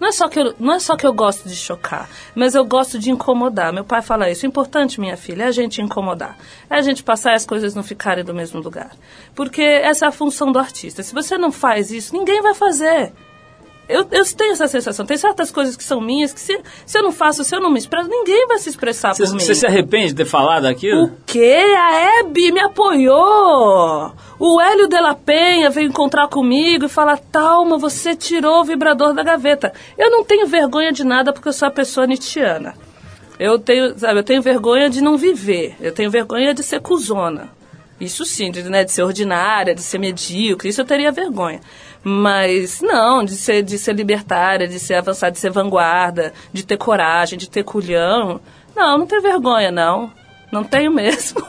não, 0.00 0.08
é 0.08 0.12
só 0.12 0.28
que 0.28 0.40
eu, 0.40 0.54
não 0.58 0.74
é 0.74 0.78
só 0.78 0.96
que 0.96 1.06
eu 1.06 1.12
gosto 1.12 1.48
de 1.48 1.56
chocar, 1.56 2.08
mas 2.34 2.54
eu 2.54 2.64
gosto 2.64 2.98
de 2.98 3.10
incomodar. 3.10 3.72
Meu 3.72 3.84
pai 3.84 4.02
fala 4.02 4.30
isso. 4.30 4.44
O 4.44 4.48
importante, 4.48 5.00
minha 5.00 5.16
filha, 5.16 5.44
é 5.44 5.46
a 5.46 5.52
gente 5.52 5.80
incomodar. 5.80 6.36
É 6.68 6.76
a 6.76 6.82
gente 6.82 7.02
passar 7.02 7.32
e 7.32 7.36
as 7.36 7.46
coisas 7.46 7.74
não 7.74 7.82
ficarem 7.82 8.24
do 8.24 8.34
mesmo 8.34 8.60
lugar. 8.60 8.90
Porque 9.34 9.62
essa 9.62 10.06
é 10.06 10.08
a 10.08 10.12
função 10.12 10.52
do 10.52 10.58
artista. 10.58 11.02
Se 11.02 11.14
você 11.14 11.38
não 11.38 11.50
faz 11.50 11.90
isso, 11.90 12.14
ninguém 12.14 12.42
vai 12.42 12.54
fazer. 12.54 13.12
Eu, 13.88 14.06
eu 14.10 14.24
tenho 14.36 14.52
essa 14.52 14.68
sensação. 14.68 15.04
Tem 15.04 15.16
certas 15.16 15.50
coisas 15.50 15.76
que 15.76 15.84
são 15.84 16.00
minhas 16.00 16.32
que 16.32 16.40
se, 16.40 16.58
se 16.86 16.98
eu 16.98 17.02
não 17.02 17.12
faço, 17.12 17.44
se 17.44 17.54
eu 17.54 17.60
não 17.60 17.70
me 17.70 17.78
expresso, 17.78 18.08
ninguém 18.08 18.46
vai 18.46 18.58
se 18.58 18.68
expressar 18.68 19.14
Você, 19.14 19.24
por 19.24 19.32
mim. 19.32 19.40
você 19.40 19.54
se 19.54 19.66
arrepende 19.66 20.08
de 20.08 20.14
ter 20.14 20.24
falado 20.24 20.66
aquilo? 20.66 21.04
O 21.04 21.12
quê? 21.26 21.62
A 21.76 22.20
Hebe 22.20 22.52
me 22.52 22.60
apoiou! 22.60 24.12
O 24.38 24.60
Hélio 24.60 24.88
de 24.88 25.00
la 25.00 25.14
Penha 25.14 25.70
veio 25.70 25.88
encontrar 25.88 26.28
comigo 26.28 26.86
e 26.86 26.88
falar: 26.88 27.18
Talma, 27.18 27.76
você 27.76 28.16
tirou 28.16 28.60
o 28.60 28.64
vibrador 28.64 29.14
da 29.14 29.22
gaveta. 29.22 29.72
Eu 29.98 30.10
não 30.10 30.24
tenho 30.24 30.46
vergonha 30.46 30.92
de 30.92 31.04
nada 31.04 31.32
porque 31.32 31.48
eu 31.48 31.52
sou 31.52 31.68
a 31.68 31.70
pessoa 31.70 32.06
nietzschiana. 32.06 32.74
Eu 33.38 33.58
tenho, 33.58 33.98
sabe, 33.98 34.18
eu 34.20 34.24
tenho 34.24 34.42
vergonha 34.42 34.88
de 34.88 35.00
não 35.00 35.16
viver. 35.16 35.76
Eu 35.80 35.92
tenho 35.92 36.10
vergonha 36.10 36.54
de 36.54 36.62
ser 36.62 36.80
cuzona. 36.80 37.50
Isso 38.00 38.24
sim, 38.24 38.50
de, 38.50 38.64
né, 38.64 38.82
de 38.82 38.90
ser 38.90 39.04
ordinária, 39.04 39.76
de 39.76 39.82
ser 39.82 39.98
medíocre, 39.98 40.68
isso 40.68 40.80
eu 40.80 40.84
teria 40.84 41.12
vergonha. 41.12 41.60
Mas 42.04 42.80
não, 42.80 43.24
de 43.24 43.36
ser, 43.36 43.62
de 43.62 43.78
ser 43.78 43.94
libertária, 43.94 44.66
de 44.66 44.78
ser 44.78 44.94
avançada, 44.94 45.32
de 45.32 45.38
ser 45.38 45.50
vanguarda, 45.50 46.32
de 46.52 46.64
ter 46.64 46.76
coragem, 46.76 47.38
de 47.38 47.48
ter 47.48 47.62
culhão. 47.62 48.40
Não, 48.74 48.98
não 48.98 49.06
tenho 49.06 49.22
vergonha, 49.22 49.70
não. 49.70 50.10
Não 50.50 50.64
tenho 50.64 50.90
mesmo. 50.92 51.40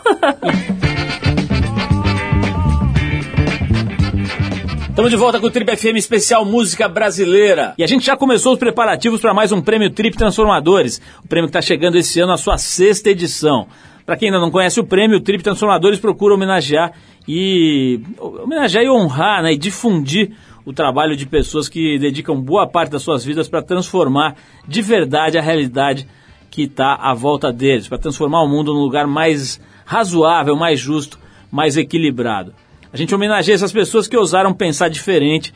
Estamos 4.90 5.10
de 5.10 5.18
volta 5.18 5.40
com 5.40 5.48
o 5.48 5.50
Trip 5.50 5.76
FM 5.76 5.98
especial 5.98 6.46
Música 6.46 6.88
Brasileira. 6.88 7.74
E 7.80 7.84
a 7.84 7.88
gente 7.88 8.06
já 8.06 8.16
começou 8.16 8.54
os 8.54 8.60
preparativos 8.60 9.20
para 9.20 9.34
mais 9.34 9.52
um 9.52 9.60
prêmio 9.60 9.90
Trip 9.90 10.16
Transformadores. 10.16 11.02
O 11.26 11.28
prêmio 11.28 11.50
que 11.50 11.58
está 11.58 11.64
chegando 11.64 11.98
esse 11.98 12.20
ano 12.20 12.32
à 12.32 12.38
sua 12.38 12.60
sexta 12.60 13.10
edição. 13.10 13.68
Para 14.06 14.18
quem 14.18 14.30
ainda 14.30 14.40
não 14.40 14.52
conhece 14.52 14.80
o 14.80 14.84
prêmio, 14.84 15.18
o 15.18 15.22
Trip 15.22 15.44
Transformadores 15.44 16.00
procura 16.00 16.34
homenagear 16.34 16.92
e 17.28 18.02
homenagear 18.20 18.84
e 18.84 18.90
honrar, 18.90 19.44
né, 19.44 19.54
e 19.54 19.58
difundir 19.58 20.32
o 20.66 20.74
trabalho 20.74 21.16
de 21.16 21.26
pessoas 21.26 21.70
que 21.70 21.98
dedicam 21.98 22.40
boa 22.40 22.68
parte 22.68 22.92
das 22.92 23.02
suas 23.02 23.24
vidas 23.24 23.48
para 23.48 23.62
transformar 23.62 24.36
de 24.68 24.82
verdade 24.82 25.38
a 25.38 25.42
realidade 25.42 26.08
que 26.50 26.64
está 26.64 26.96
à 26.96 27.14
volta 27.14 27.52
deles, 27.52 27.88
para 27.88 27.98
transformar 27.98 28.44
o 28.44 28.48
mundo 28.48 28.74
num 28.74 28.82
lugar 28.82 29.08
mais 29.08 29.60
razoável, 29.86 30.56
mais 30.56 30.80
justo, 30.80 31.20
mais 31.52 31.78
equilibrado. 31.78 32.54
A 32.92 32.98
gente 32.98 33.14
homenageia 33.14 33.56
essas 33.56 33.72
pessoas 33.72 34.08
que 34.08 34.16
ousaram 34.16 34.54
pensar 34.54 34.90
diferente 34.90 35.54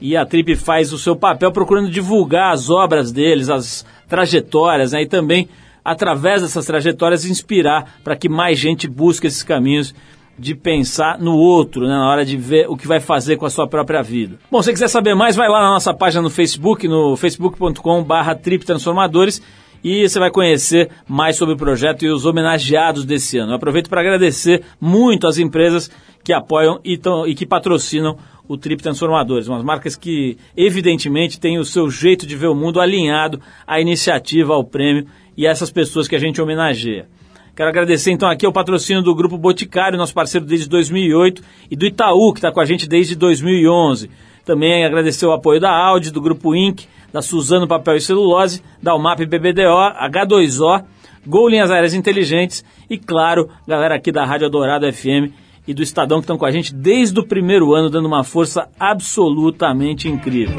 e 0.00 0.16
a 0.16 0.26
Trip 0.26 0.56
faz 0.56 0.92
o 0.92 0.98
seu 0.98 1.14
papel 1.14 1.52
procurando 1.52 1.90
divulgar 1.90 2.52
as 2.52 2.68
obras 2.68 3.12
deles, 3.12 3.48
as 3.48 3.86
trajetórias, 4.08 4.92
né? 4.92 5.02
e 5.02 5.06
também, 5.06 5.48
através 5.84 6.42
dessas 6.42 6.66
trajetórias, 6.66 7.24
inspirar 7.24 8.00
para 8.04 8.16
que 8.16 8.28
mais 8.28 8.58
gente 8.58 8.88
busque 8.88 9.26
esses 9.26 9.42
caminhos 9.42 9.94
de 10.38 10.54
pensar 10.54 11.18
no 11.18 11.36
outro, 11.36 11.82
né? 11.82 11.92
na 11.92 12.08
hora 12.08 12.24
de 12.24 12.36
ver 12.36 12.66
o 12.68 12.76
que 12.76 12.88
vai 12.88 12.98
fazer 12.98 13.36
com 13.36 13.44
a 13.44 13.50
sua 13.50 13.68
própria 13.68 14.02
vida. 14.02 14.38
Bom, 14.50 14.62
se 14.62 14.72
quiser 14.72 14.88
saber 14.88 15.14
mais, 15.14 15.36
vai 15.36 15.48
lá 15.48 15.60
na 15.60 15.70
nossa 15.70 15.92
página 15.92 16.22
no 16.22 16.30
Facebook, 16.30 16.88
no 16.88 17.14
facebook.com.br 17.14 18.34
Trip 18.42 18.64
Transformadores, 18.64 19.42
e 19.84 20.08
você 20.08 20.18
vai 20.18 20.30
conhecer 20.30 20.90
mais 21.06 21.36
sobre 21.36 21.54
o 21.54 21.58
projeto 21.58 22.04
e 22.04 22.10
os 22.10 22.24
homenageados 22.24 23.04
desse 23.04 23.38
ano. 23.38 23.52
Eu 23.52 23.56
aproveito 23.56 23.88
para 23.88 24.00
agradecer 24.00 24.62
muito 24.80 25.26
as 25.26 25.38
empresas 25.38 25.90
que 26.24 26.32
apoiam 26.32 26.80
e, 26.84 26.96
tão, 26.96 27.26
e 27.26 27.34
que 27.34 27.46
patrocinam 27.46 28.16
o 28.48 28.56
Trip 28.56 28.82
Transformadores, 28.82 29.46
umas 29.46 29.62
marcas 29.62 29.94
que 29.94 30.36
evidentemente 30.56 31.38
têm 31.38 31.58
o 31.58 31.64
seu 31.64 31.88
jeito 31.88 32.26
de 32.26 32.34
ver 32.34 32.48
o 32.48 32.54
mundo 32.54 32.80
alinhado 32.80 33.40
à 33.66 33.80
iniciativa, 33.80 34.54
ao 34.54 34.64
prêmio 34.64 35.06
e 35.40 35.46
essas 35.46 35.70
pessoas 35.70 36.06
que 36.06 36.14
a 36.14 36.18
gente 36.18 36.38
homenageia. 36.38 37.08
Quero 37.56 37.70
agradecer 37.70 38.10
então 38.10 38.28
aqui 38.28 38.46
o 38.46 38.52
patrocínio 38.52 39.02
do 39.02 39.14
Grupo 39.14 39.38
Boticário, 39.38 39.96
nosso 39.96 40.12
parceiro 40.12 40.44
desde 40.44 40.68
2008, 40.68 41.42
e 41.70 41.74
do 41.74 41.86
Itaú, 41.86 42.34
que 42.34 42.40
está 42.40 42.52
com 42.52 42.60
a 42.60 42.64
gente 42.66 42.86
desde 42.86 43.16
2011. 43.16 44.10
Também 44.44 44.84
agradecer 44.84 45.24
o 45.24 45.32
apoio 45.32 45.58
da 45.58 45.70
Audi, 45.70 46.10
do 46.10 46.20
Grupo 46.20 46.54
Inc., 46.54 46.82
da 47.10 47.22
Suzano 47.22 47.66
Papel 47.66 47.96
e 47.96 48.02
Celulose, 48.02 48.62
da 48.82 48.94
UMAP 48.94 49.20
BBDO, 49.20 49.94
H2O, 50.10 50.84
Gol 51.26 51.48
Linhas 51.48 51.70
Aéreas 51.70 51.94
Inteligentes 51.94 52.62
e, 52.90 52.98
claro, 52.98 53.48
galera 53.66 53.94
aqui 53.94 54.12
da 54.12 54.26
Rádio 54.26 54.50
Dourado 54.50 54.92
FM 54.92 55.32
e 55.66 55.72
do 55.72 55.82
Estadão 55.82 56.18
que 56.18 56.24
estão 56.24 56.36
com 56.36 56.44
a 56.44 56.50
gente 56.50 56.74
desde 56.74 57.18
o 57.18 57.26
primeiro 57.26 57.74
ano, 57.74 57.88
dando 57.88 58.04
uma 58.04 58.24
força 58.24 58.68
absolutamente 58.78 60.06
incrível. 60.06 60.56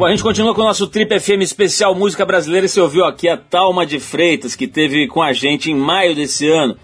Bom, 0.00 0.06
a 0.06 0.10
gente 0.12 0.22
continua 0.22 0.54
com 0.54 0.62
o 0.62 0.64
nosso 0.64 0.86
Trip 0.86 1.20
FM 1.20 1.42
especial 1.42 1.94
Música 1.94 2.24
Brasileira 2.24 2.64
e 2.64 2.70
você 2.70 2.80
ouviu 2.80 3.04
aqui 3.04 3.28
a 3.28 3.36
Talma 3.36 3.84
de 3.84 4.00
Freitas, 4.00 4.56
que 4.56 4.66
teve 4.66 5.06
com 5.06 5.20
a 5.20 5.34
gente 5.34 5.70
em 5.70 5.74
maio 5.74 6.14
desse 6.14 6.48
ano. 6.48 6.74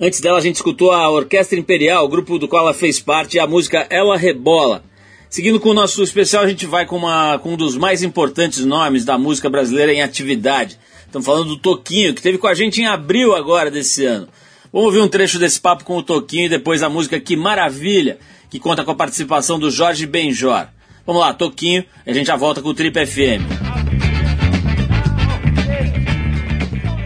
Antes 0.00 0.20
dela 0.20 0.38
a 0.38 0.40
gente 0.40 0.56
escutou 0.56 0.90
a 0.90 1.08
Orquestra 1.08 1.56
Imperial, 1.56 2.04
o 2.04 2.08
grupo 2.08 2.36
do 2.36 2.48
qual 2.48 2.64
ela 2.64 2.74
fez 2.74 2.98
parte, 2.98 3.36
e 3.36 3.38
a 3.38 3.46
música 3.46 3.86
Ela 3.88 4.16
Rebola. 4.16 4.82
Seguindo 5.30 5.60
com 5.60 5.68
o 5.68 5.74
nosso 5.74 6.02
especial, 6.02 6.42
a 6.42 6.48
gente 6.48 6.66
vai 6.66 6.84
com, 6.84 6.96
uma, 6.96 7.38
com 7.38 7.52
um 7.52 7.56
dos 7.56 7.76
mais 7.76 8.02
importantes 8.02 8.64
nomes 8.64 9.04
da 9.04 9.16
música 9.16 9.48
brasileira 9.48 9.92
em 9.92 10.02
atividade. 10.02 10.76
Estamos 11.06 11.24
falando 11.24 11.50
do 11.50 11.56
Toquinho, 11.56 12.12
que 12.12 12.22
teve 12.22 12.38
com 12.38 12.48
a 12.48 12.54
gente 12.54 12.82
em 12.82 12.86
abril 12.86 13.36
agora 13.36 13.70
desse 13.70 14.04
ano. 14.04 14.26
Vamos 14.72 14.86
ouvir 14.86 15.00
um 15.00 15.06
trecho 15.06 15.38
desse 15.38 15.60
papo 15.60 15.84
com 15.84 15.96
o 15.96 16.02
Toquinho 16.02 16.46
e 16.46 16.48
depois 16.48 16.82
a 16.82 16.88
música 16.88 17.20
Que 17.20 17.36
Maravilha, 17.36 18.18
que 18.50 18.58
conta 18.58 18.82
com 18.82 18.90
a 18.90 18.96
participação 18.96 19.60
do 19.60 19.70
Jorge 19.70 20.08
Benjor. 20.08 20.66
Vamos 21.06 21.20
lá, 21.20 21.34
Toquinho, 21.34 21.84
a 22.06 22.12
gente 22.12 22.26
já 22.26 22.36
volta 22.36 22.62
com 22.62 22.68
o 22.70 22.74
Trip 22.74 23.06
FM. 23.06 23.83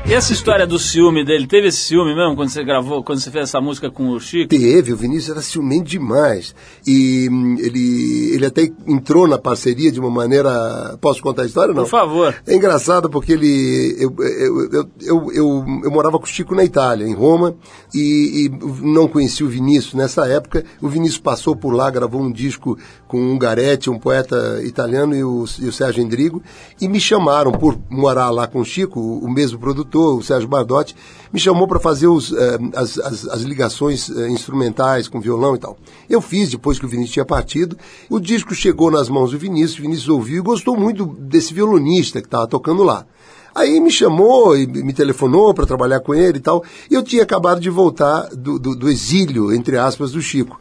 E 0.09 0.15
essa 0.15 0.33
história 0.33 0.67
do 0.67 0.79
ciúme 0.79 1.23
dele, 1.23 1.47
teve 1.47 1.69
esse 1.69 1.83
ciúme 1.83 2.15
mesmo 2.15 2.35
quando 2.35 2.49
você 2.49 2.65
gravou, 2.65 3.05
quando 3.05 3.21
você 3.21 3.31
fez 3.31 3.51
essa 3.51 3.61
música 3.61 3.91
com 3.91 4.09
o 4.09 4.19
Chico? 4.19 4.49
Teve, 4.49 4.91
o 4.91 4.97
Vinícius 4.97 5.29
era 5.29 5.43
ciumento 5.43 5.85
demais. 5.85 6.55
E 6.87 7.29
hum, 7.31 7.57
ele, 7.59 8.31
ele 8.33 8.47
até 8.47 8.73
entrou 8.87 9.29
na 9.29 9.37
parceria 9.37 9.93
de 9.93 10.01
uma 10.01 10.09
maneira. 10.09 10.97
Posso 10.99 11.21
contar 11.21 11.43
a 11.43 11.45
história? 11.45 11.75
Não? 11.75 11.83
Por 11.83 11.91
favor. 11.91 12.35
É 12.47 12.57
engraçado 12.57 13.11
porque 13.11 13.35
ele. 13.35 13.97
Eu, 13.99 14.17
eu, 14.19 14.91
eu, 15.03 15.33
eu, 15.85 15.91
morava 15.91 16.19
com 16.19 16.25
o 16.25 16.27
Chico 16.27 16.55
na 16.55 16.65
Itália, 16.65 17.07
em 17.07 17.15
Roma, 17.15 17.55
e, 17.95 18.51
não 18.81 19.09
conhecia 19.09 19.45
o 19.45 19.51
Vinícius 19.51 19.93
nessa 19.93 20.27
época. 20.27 20.65
O 20.81 20.89
Vinícius 20.89 21.21
passou 21.21 21.55
por 21.55 21.75
lá, 21.75 21.91
gravou 21.91 22.23
um 22.23 22.33
disco 22.33 22.79
com 23.07 23.19
o 23.19 23.33
Ungaretti, 23.35 23.91
um 23.91 23.99
poeta 23.99 24.63
italiano, 24.65 25.15
e 25.15 25.23
o, 25.23 25.45
e 25.61 25.67
o 25.67 25.73
Sérgio 25.73 26.03
Endrigo, 26.03 26.43
e 26.81 26.89
me 26.89 26.99
chamaram 26.99 27.53
por 27.53 27.79
morar 27.91 28.31
lá 28.31 28.47
com 28.47 28.61
o 28.61 28.65
Chico, 28.65 28.99
o 28.99 29.31
mesmo 29.31 29.59
produtor, 29.59 29.98
o 29.99 30.23
Sérgio 30.23 30.49
Bardotti, 30.49 30.95
me 31.33 31.39
chamou 31.39 31.67
para 31.67 31.79
fazer 31.79 32.07
os, 32.07 32.33
eh, 32.33 32.59
as, 32.75 32.99
as, 32.99 33.29
as, 33.29 33.43
ligações 33.43 34.11
eh, 34.11 34.29
instrumentais 34.29 35.09
com 35.09 35.21
violão 35.21 35.55
e 35.55 35.59
tal. 35.59 35.77
Eu 36.09 36.21
fiz 36.21 36.51
depois 36.51 36.79
que 36.79 36.87
o 36.87 36.89
Vinícius 36.89 37.13
tinha 37.15 37.25
partido. 37.25 37.77
O 38.09 38.19
disco 38.19 38.55
chegou 38.55 38.91
nas 38.91 39.09
mãos 39.09 39.33
do 39.33 39.39
Vinícius, 39.39 39.79
o 39.79 39.83
Vinícius 39.83 40.09
ouviu 40.09 40.39
e 40.39 40.43
gostou 40.43 40.77
muito 40.77 41.05
desse 41.07 41.53
violonista 41.53 42.21
que 42.21 42.27
estava 42.27 42.47
tocando 42.47 42.83
lá. 42.83 43.05
Aí 43.55 43.81
me 43.81 43.91
chamou 43.91 44.57
e 44.57 44.67
me 44.67 44.93
telefonou 44.93 45.53
para 45.53 45.67
trabalhar 45.67 46.01
com 46.01 46.15
ele 46.15 46.39
e 46.39 46.41
tal. 46.41 46.63
E 46.91 46.95
eu 46.95 47.03
tinha 47.03 47.23
acabado 47.23 47.61
de 47.61 47.69
voltar 47.69 48.29
do, 48.29 48.59
do, 48.59 48.77
do 48.77 48.89
exílio, 48.89 49.53
entre 49.53 49.77
aspas, 49.77 50.13
do 50.13 50.23
Chico. 50.23 50.61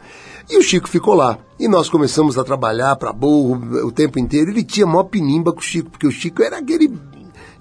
E 0.49 0.57
o 0.57 0.63
Chico 0.63 0.87
ficou 0.87 1.13
lá. 1.13 1.37
E 1.59 1.67
nós 1.67 1.89
começamos 1.89 2.37
a 2.37 2.43
trabalhar 2.43 2.95
para 2.95 3.13
burro 3.13 3.85
o 3.85 3.91
tempo 3.91 4.17
inteiro. 4.17 4.49
Ele 4.49 4.63
tinha 4.63 4.87
maior 4.87 5.03
pinimba 5.03 5.51
com 5.51 5.59
o 5.59 5.63
Chico, 5.63 5.89
porque 5.91 6.07
o 6.07 6.11
Chico 6.11 6.41
era 6.41 6.57
aquele 6.57 6.87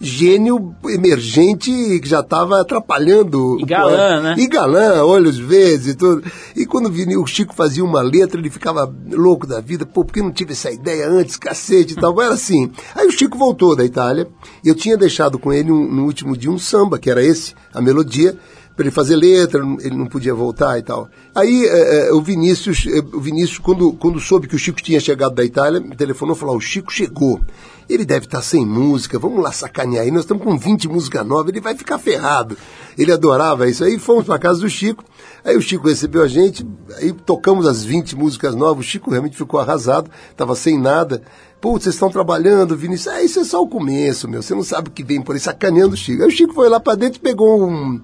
gênio 0.00 0.74
emergente 0.88 1.70
que 2.00 2.08
já 2.08 2.20
estava 2.20 2.60
atrapalhando. 2.60 3.58
E 3.60 3.64
galã, 3.64 4.20
né? 4.20 4.34
E 4.38 4.46
galã, 4.46 5.04
olhos 5.04 5.38
verdes 5.38 5.88
e 5.88 5.94
tudo. 5.94 6.22
E 6.54 6.66
quando 6.66 6.88
o 6.88 7.26
Chico 7.26 7.54
fazia 7.54 7.84
uma 7.84 8.02
letra, 8.02 8.40
ele 8.40 8.50
ficava 8.50 8.92
louco 9.10 9.46
da 9.46 9.60
vida. 9.60 9.86
Pô, 9.86 10.04
por 10.04 10.12
que 10.12 10.22
não 10.22 10.32
tive 10.32 10.52
essa 10.52 10.70
ideia 10.70 11.08
antes, 11.08 11.36
cacete 11.36 11.94
e 11.94 11.96
tal? 11.96 12.20
Era 12.20 12.34
assim. 12.34 12.70
Aí 12.94 13.06
o 13.06 13.12
Chico 13.12 13.38
voltou 13.38 13.76
da 13.76 13.84
Itália. 13.84 14.28
E 14.64 14.68
eu 14.68 14.74
tinha 14.74 14.96
deixado 14.96 15.38
com 15.38 15.52
ele 15.52 15.70
um, 15.70 15.92
no 15.92 16.04
último 16.04 16.36
dia 16.36 16.50
um 16.50 16.58
samba, 16.58 16.98
que 16.98 17.10
era 17.10 17.24
esse, 17.24 17.54
a 17.72 17.80
melodia 17.80 18.38
para 18.76 18.84
ele 18.84 18.90
fazer 18.90 19.16
letra, 19.16 19.60
ele 19.80 19.96
não 19.96 20.06
podia 20.06 20.34
voltar 20.34 20.78
e 20.78 20.82
tal. 20.82 21.08
Aí 21.34 21.64
é, 21.64 22.08
é, 22.08 22.12
o 22.12 22.20
Vinícius, 22.20 22.86
é, 22.86 22.98
o 22.98 23.20
Vinícius 23.20 23.58
quando, 23.58 23.90
quando 23.94 24.20
soube 24.20 24.46
que 24.46 24.54
o 24.54 24.58
Chico 24.58 24.82
tinha 24.82 25.00
chegado 25.00 25.34
da 25.34 25.42
Itália, 25.42 25.80
telefonou 25.96 26.36
e 26.36 26.38
falou: 26.38 26.56
o 26.56 26.60
Chico 26.60 26.92
chegou. 26.92 27.40
Ele 27.88 28.04
deve 28.04 28.26
estar 28.26 28.42
sem 28.42 28.66
música, 28.66 29.16
vamos 29.16 29.42
lá 29.42 29.52
sacanear 29.52 30.04
aí. 30.04 30.10
Nós 30.10 30.22
estamos 30.22 30.42
com 30.42 30.58
20 30.58 30.88
músicas 30.88 31.24
novas, 31.24 31.48
ele 31.48 31.60
vai 31.60 31.74
ficar 31.74 31.98
ferrado. 31.98 32.58
Ele 32.98 33.12
adorava 33.12 33.68
isso. 33.68 33.84
Aí 33.84 33.96
fomos 33.96 34.24
para 34.24 34.40
casa 34.40 34.60
do 34.60 34.68
Chico, 34.68 35.04
aí 35.44 35.56
o 35.56 35.62
Chico 35.62 35.86
recebeu 35.86 36.22
a 36.22 36.28
gente, 36.28 36.66
aí 36.96 37.12
tocamos 37.12 37.64
as 37.64 37.84
20 37.84 38.16
músicas 38.16 38.56
novas. 38.56 38.84
O 38.84 38.88
Chico 38.88 39.10
realmente 39.10 39.36
ficou 39.36 39.60
arrasado, 39.60 40.10
estava 40.30 40.54
sem 40.56 40.78
nada. 40.78 41.22
Putz, 41.60 41.84
vocês 41.84 41.94
estão 41.94 42.10
trabalhando, 42.10 42.76
Vinícius. 42.76 43.14
Ah, 43.14 43.22
isso 43.22 43.40
é 43.40 43.44
só 43.44 43.62
o 43.62 43.68
começo, 43.68 44.28
meu. 44.28 44.42
Você 44.42 44.54
não 44.54 44.62
sabe 44.62 44.88
o 44.88 44.92
que 44.92 45.02
vem 45.02 45.22
por 45.22 45.34
aí, 45.34 45.40
sacaneando 45.40 45.94
o 45.94 45.96
Chico. 45.96 46.22
Aí 46.22 46.28
o 46.28 46.30
Chico 46.30 46.54
foi 46.54 46.68
lá 46.68 46.78
para 46.78 46.96
dentro 46.96 47.18
e 47.18 47.22
pegou 47.22 47.66
um, 47.66 48.00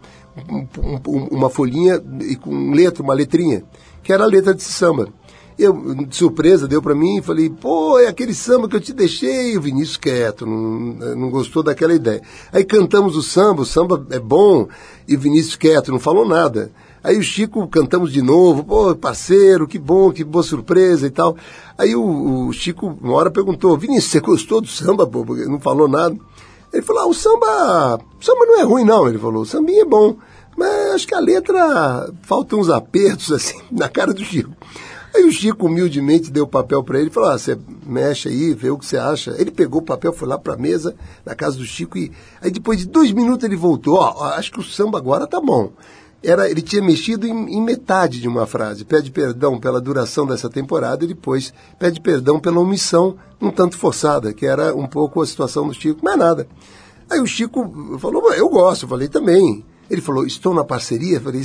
uma 1.31 1.51
folhinha 1.51 2.03
e 2.21 2.37
com 2.37 2.73
letra, 2.73 3.03
uma 3.03 3.15
letrinha, 3.15 3.65
que 4.03 4.13
era 4.13 4.25
a 4.25 4.27
letra 4.27 4.55
de 4.55 4.63
samba. 4.63 5.09
Eu, 5.59 5.95
de 5.95 6.17
surpresa, 6.17 6.67
deu 6.67 6.81
para 6.81 6.95
mim 6.95 7.19
e 7.19 7.23
falei, 7.23 7.51
pô, 7.51 7.99
é 7.99 8.09
aquele 8.09 8.33
samba 8.33 8.69
que 8.69 8.75
eu 8.75 8.81
te 8.81 8.93
deixei. 8.93 9.57
O 9.57 9.61
Vinícius 9.61 9.99
quieto, 9.99 10.47
não, 10.47 11.15
não 11.15 11.31
gostou 11.31 11.63
daquela 11.63 11.95
ideia. 11.95 12.23
Aí 12.51 12.65
cantamos 12.65 13.17
o 13.17 13.23
samba, 13.23 13.63
o 13.63 13.67
samba 13.67 14.05
é 14.11 14.19
bom, 14.19 14.67
e 15.07 15.15
o 15.15 15.21
Vinícius 15.21 15.57
quieto, 15.57 15.93
não 15.93 16.01
falou 16.01 16.27
nada. 16.27 16.73
Aí 17.05 17.19
o 17.19 17.23
Chico 17.23 17.67
cantamos 17.69 18.13
de 18.13 18.23
novo, 18.23 18.65
pô, 18.65 18.95
parceiro, 18.95 19.67
que 19.67 19.79
bom, 19.79 20.11
que 20.11 20.25
boa 20.25 20.43
surpresa 20.43 21.07
e 21.07 21.11
tal. 21.11 21.37
Aí 21.77 21.95
o, 21.95 22.47
o 22.47 22.53
Chico, 22.53 22.97
uma 23.03 23.15
hora, 23.15 23.31
perguntou, 23.31 23.77
Vinícius, 23.77 24.13
você 24.13 24.21
gostou 24.21 24.61
do 24.61 24.69
samba, 24.69 25.07
pô? 25.07 25.25
Não 25.47 25.61
falou 25.61 25.87
nada. 25.89 26.17
Ele 26.73 26.83
falou, 26.83 27.03
ah, 27.03 27.07
o 27.09 27.15
samba, 27.15 28.01
o 28.21 28.25
samba 28.25 28.47
não 28.47 28.61
é 28.61 28.63
ruim 28.63 28.85
não, 28.85 29.09
ele 29.09 29.19
falou, 29.19 29.43
o 29.43 29.47
sambinha 29.47 29.83
é 29.83 29.85
bom. 29.85 30.17
Mas 30.57 30.95
acho 30.95 31.07
que 31.07 31.15
a 31.15 31.21
letra 31.21 32.11
falta 32.23 32.57
uns 32.57 32.69
apertos, 32.69 33.33
assim, 33.33 33.61
na 33.71 33.89
cara 33.89 34.13
do 34.13 34.25
Chico. 34.25 34.53
Aí 35.15 35.25
o 35.25 35.33
Chico 35.33 35.67
humildemente 35.67 36.31
deu 36.31 36.45
o 36.45 36.49
papel 36.49 36.83
para 36.83 36.99
ele 36.99 37.11
falou: 37.11 37.31
ah, 37.31 37.39
você 37.39 37.59
mexe 37.87 38.29
aí, 38.29 38.55
vê 38.55 38.71
o 38.71 38.79
que 38.79 38.87
você 38.87 38.97
acha. 38.97 39.35
Ele 39.39 39.51
pegou 39.51 39.83
o 39.83 39.85
papel, 39.85 40.13
foi 40.13 40.27
lá 40.27 40.39
para 40.39 40.55
a 40.55 40.57
mesa, 40.57 40.95
na 41.25 41.35
casa 41.35 41.59
do 41.59 41.65
Chico, 41.65 41.99
e 41.99 42.11
aí 42.41 42.51
depois 42.51 42.79
de 42.79 42.87
dois 42.87 43.13
minutos 43.13 43.45
ele 43.45 43.57
voltou: 43.57 43.97
ó, 43.97 44.15
oh, 44.17 44.25
acho 44.25 44.51
que 44.51 44.61
o 44.61 44.63
samba 44.63 44.97
agora 44.97 45.27
tá 45.27 45.39
bom. 45.39 45.71
Era, 46.23 46.49
ele 46.49 46.63
tinha 46.63 46.83
mexido 46.83 47.27
em, 47.27 47.57
em, 47.57 47.61
metade 47.61 48.21
de 48.21 48.29
uma 48.29 48.47
frase. 48.47 48.85
Pede 48.85 49.11
perdão 49.11 49.59
pela 49.59 49.81
duração 49.81 50.25
dessa 50.25 50.49
temporada 50.49 51.05
e 51.05 51.09
depois 51.09 51.53
pede 51.79 52.01
perdão 52.01 52.39
pela 52.39 52.61
omissão 52.61 53.17
um 53.41 53.51
tanto 53.51 53.77
forçada, 53.77 54.33
que 54.33 54.47
era 54.47 54.75
um 54.75 54.87
pouco 54.87 55.21
a 55.21 55.27
situação 55.27 55.67
do 55.67 55.75
Chico, 55.75 56.01
mas 56.03 56.17
nada. 56.17 56.47
Aí 57.11 57.21
o 57.21 57.27
Chico 57.27 57.99
falou: 57.99 58.33
eu 58.35 58.49
gosto, 58.49 58.85
eu 58.85 58.89
falei 58.89 59.09
também. 59.09 59.65
Ele 59.91 60.01
falou, 60.01 60.25
estou 60.25 60.55
na 60.55 60.65
parceria? 60.65 61.17
Eu 61.17 61.21
falei, 61.21 61.43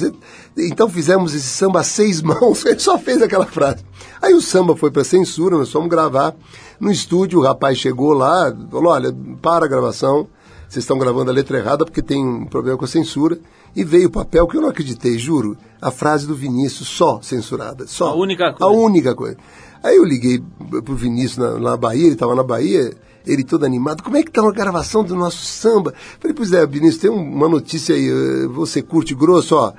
então 0.57 0.87
fizemos 0.87 1.33
esse 1.33 1.47
samba 1.47 1.81
a 1.81 1.83
seis 1.83 2.21
mãos. 2.23 2.65
Ele 2.65 2.79
só 2.79 2.97
fez 2.97 3.21
aquela 3.21 3.45
frase. 3.45 3.83
Aí 4.21 4.33
o 4.33 4.41
samba 4.41 4.73
foi 4.73 4.89
para 4.89 5.03
censura, 5.03 5.57
nós 5.57 5.69
fomos 5.69 5.89
gravar. 5.89 6.33
No 6.79 6.89
estúdio, 6.89 7.39
o 7.39 7.43
rapaz 7.43 7.77
chegou 7.77 8.13
lá, 8.13 8.55
falou, 8.71 8.93
olha, 8.93 9.13
para 9.41 9.65
a 9.65 9.67
gravação, 9.67 10.27
vocês 10.67 10.83
estão 10.83 10.97
gravando 10.97 11.31
a 11.31 11.33
letra 11.33 11.57
errada 11.57 11.85
porque 11.85 12.01
tem 12.01 12.25
um 12.25 12.45
problema 12.45 12.77
com 12.77 12.85
a 12.85 12.87
censura. 12.87 13.39
E 13.75 13.83
veio 13.83 14.07
o 14.07 14.11
papel 14.11 14.47
que 14.47 14.57
eu 14.57 14.61
não 14.61 14.69
acreditei, 14.69 15.17
juro. 15.17 15.57
A 15.81 15.91
frase 15.91 16.25
do 16.25 16.35
Vinícius 16.35 16.87
só 16.87 17.21
censurada. 17.21 17.85
Só. 17.87 18.09
A 18.09 18.15
única 18.15 18.51
coisa. 18.51 18.65
A 18.65 18.75
única 18.75 19.15
coisa. 19.15 19.37
Aí 19.83 19.95
eu 19.95 20.03
liguei 20.03 20.43
pro 20.83 20.95
Vinícius 20.95 21.37
na, 21.37 21.59
na 21.59 21.77
Bahia, 21.77 22.05
ele 22.05 22.13
estava 22.13 22.35
na 22.35 22.43
Bahia, 22.43 22.91
ele 23.25 23.43
todo 23.43 23.65
animado, 23.65 24.01
como 24.01 24.17
é 24.17 24.23
que 24.23 24.31
tá 24.31 24.41
a 24.41 24.51
gravação 24.51 25.03
do 25.03 25.15
nosso 25.15 25.45
samba? 25.45 25.93
Falei, 26.19 26.33
pois 26.35 26.51
é, 26.51 26.65
Vinícius, 26.65 27.01
tem 27.01 27.11
uma 27.11 27.47
notícia 27.47 27.95
aí, 27.95 28.09
eh, 28.09 28.47
você 28.47 28.81
curte 28.81 29.13
grosso, 29.13 29.55
ó. 29.55 29.73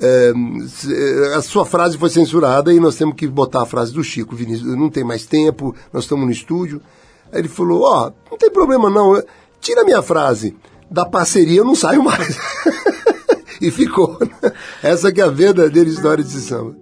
É, 0.00 0.32
a 1.34 1.42
sua 1.42 1.66
frase 1.66 1.98
foi 1.98 2.08
censurada 2.08 2.72
e 2.72 2.78
nós 2.78 2.94
temos 2.94 3.16
que 3.16 3.26
botar 3.26 3.62
a 3.62 3.66
frase 3.66 3.92
do 3.92 4.04
Chico, 4.04 4.36
Vinícius, 4.36 4.76
não 4.76 4.88
tem 4.88 5.02
mais 5.02 5.26
tempo, 5.26 5.74
nós 5.92 6.04
estamos 6.04 6.24
no 6.24 6.30
estúdio. 6.30 6.80
Aí 7.32 7.40
ele 7.40 7.48
falou, 7.48 7.82
ó, 7.82 8.12
não 8.30 8.38
tem 8.38 8.50
problema 8.50 8.88
não, 8.88 9.20
tira 9.60 9.82
a 9.82 9.84
minha 9.84 10.02
frase, 10.02 10.56
da 10.90 11.04
parceria 11.04 11.60
eu 11.60 11.64
não 11.64 11.74
saio 11.74 12.02
mais. 12.02 12.38
e 13.60 13.70
ficou. 13.70 14.18
Né? 14.20 14.52
Essa 14.82 15.12
que 15.12 15.20
é 15.20 15.24
a 15.24 15.28
verdadeira 15.28 15.88
história 15.88 16.24
de 16.24 16.40
samba. 16.40 16.76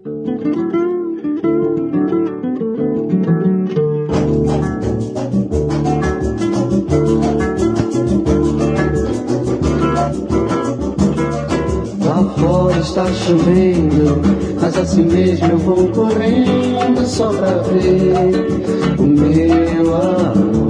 está 12.97 13.13
chovendo, 13.13 14.23
mas 14.59 14.75
assim 14.79 15.05
mesmo 15.05 15.49
eu 15.49 15.59
vou 15.59 15.89
correndo 15.89 17.05
só 17.05 17.31
pra 17.31 17.59
ver 17.59 18.97
o 18.99 19.03
meu 19.03 19.95
amor. 19.95 20.66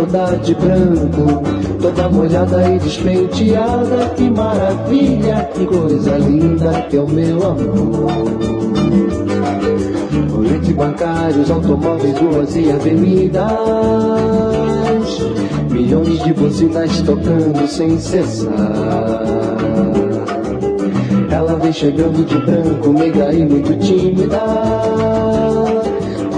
Toda 0.00 0.36
de 0.36 0.54
branco, 0.54 1.42
toda 1.80 2.08
molhada 2.08 2.70
e 2.70 2.78
despenteada, 2.78 4.10
que 4.16 4.30
maravilha, 4.30 5.50
que 5.54 5.66
coisa 5.66 6.16
linda 6.16 6.86
que 6.88 6.96
é 6.96 7.00
o 7.00 7.08
meu 7.08 7.36
amor. 7.46 8.10
Entre 10.56 10.72
bancários, 10.72 11.50
automóveis, 11.50 12.18
ruas 12.18 12.56
e 12.56 12.70
avenidas 12.70 13.50
milhões 15.70 16.22
de 16.22 16.32
buzinas 16.32 17.02
tocando 17.02 17.66
sem 17.68 17.98
cessar. 17.98 18.50
Ela 21.30 21.56
vem 21.56 21.72
chegando 21.72 22.24
de 22.24 22.38
branco, 22.38 22.92
meiga 22.92 23.32
e 23.32 23.44
muito 23.44 23.78
tímida. 23.78 24.40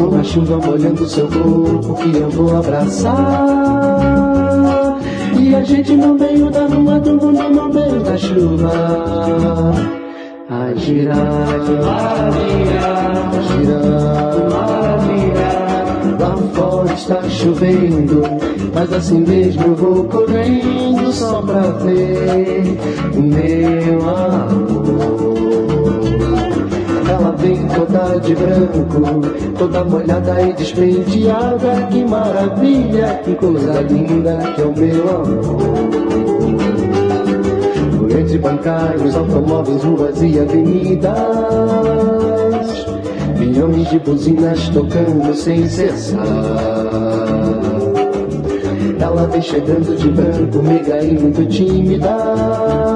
Com 0.03 0.19
a 0.19 0.25
chuva 0.25 0.59
molhando 0.59 1.07
seu 1.09 1.29
corpo 1.29 1.95
que 1.95 2.17
eu 2.17 2.31
vou 2.31 2.57
abraçar. 2.57 3.47
E 5.38 5.55
a 5.55 5.62
gente 5.62 5.93
no 5.95 6.15
meio 6.15 6.51
da 6.51 6.67
lua, 6.67 6.99
do 6.99 7.15
mundo 7.15 7.49
no 7.49 7.69
meio 7.73 8.01
da 8.01 8.19
chuva. 8.19 8.73
A 10.51 10.75
girar, 10.75 11.17
maravilha, 11.85 12.81
a 13.31 13.43
girar, 13.49 14.51
maravilha. 14.51 15.53
Lá 16.19 16.37
fora 16.53 16.93
está 16.93 17.23
chovendo 17.29 18.43
mas 18.75 18.93
assim 18.93 19.21
mesmo 19.21 19.62
eu 19.62 19.75
vou 19.75 20.05
correndo 20.05 21.12
só 21.12 21.43
pra 21.43 21.61
ver 21.61 22.79
o 23.15 23.21
meu 23.21 24.09
amor. 24.09 25.72
Ela 27.23 27.37
vem 27.37 27.69
toda 27.69 28.19
de 28.19 28.35
branco, 28.35 29.21
toda 29.57 29.85
molhada 29.85 30.43
e 30.43 30.53
despenteada. 30.55 31.87
Que 31.89 32.05
maravilha, 32.05 33.21
que 33.25 33.37
coisa 33.37 33.81
linda 33.83 34.39
que 34.57 34.61
é 34.61 34.65
o 34.65 34.77
meu 34.77 35.09
amor. 35.09 35.63
Entre 38.19 38.39
bancários, 38.39 39.15
automóveis, 39.15 39.85
ruas 39.85 40.21
e 40.21 40.41
avenidas, 40.41 41.17
milhões 43.39 43.89
de 43.89 44.01
buzinas 44.01 44.69
tocando 44.71 45.33
sem 45.33 45.69
cessar. 45.69 46.27
Ela 48.99 49.29
vem 49.29 49.43
chegando 49.43 49.97
de 49.97 50.11
branco, 50.11 50.61
meiga 50.61 51.01
e 51.05 51.17
muito 51.17 51.47
tímida. 51.47 52.91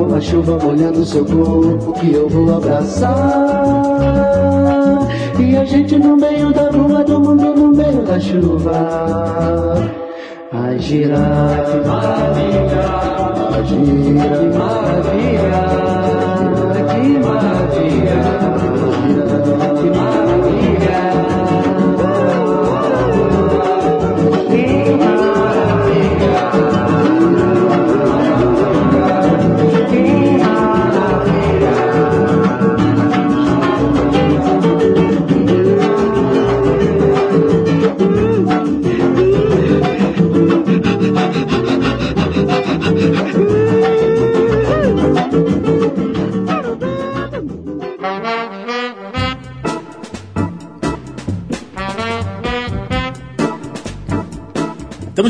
Com 0.00 0.14
a 0.14 0.20
chuva 0.20 0.58
molhando 0.64 1.04
seu 1.04 1.22
corpo 1.26 1.92
que 1.92 2.14
eu 2.14 2.26
vou 2.26 2.56
abraçar. 2.56 3.12
E 5.38 5.54
a 5.54 5.64
gente 5.66 5.98
no 5.98 6.16
meio 6.16 6.50
da 6.54 6.70
rua, 6.70 7.04
do 7.04 7.20
mundo 7.20 7.54
no 7.54 7.68
meio 7.68 8.02
da 8.02 8.18
chuva. 8.18 9.74
A 10.52 10.74
girar, 10.78 11.66
que 11.66 11.86
maravilha, 11.86 12.80
a 13.52 13.62
girar, 13.62 14.38
que 14.38 14.56
maravilha, 14.56 15.52
que 16.38 17.18
maravilha, 17.18 17.59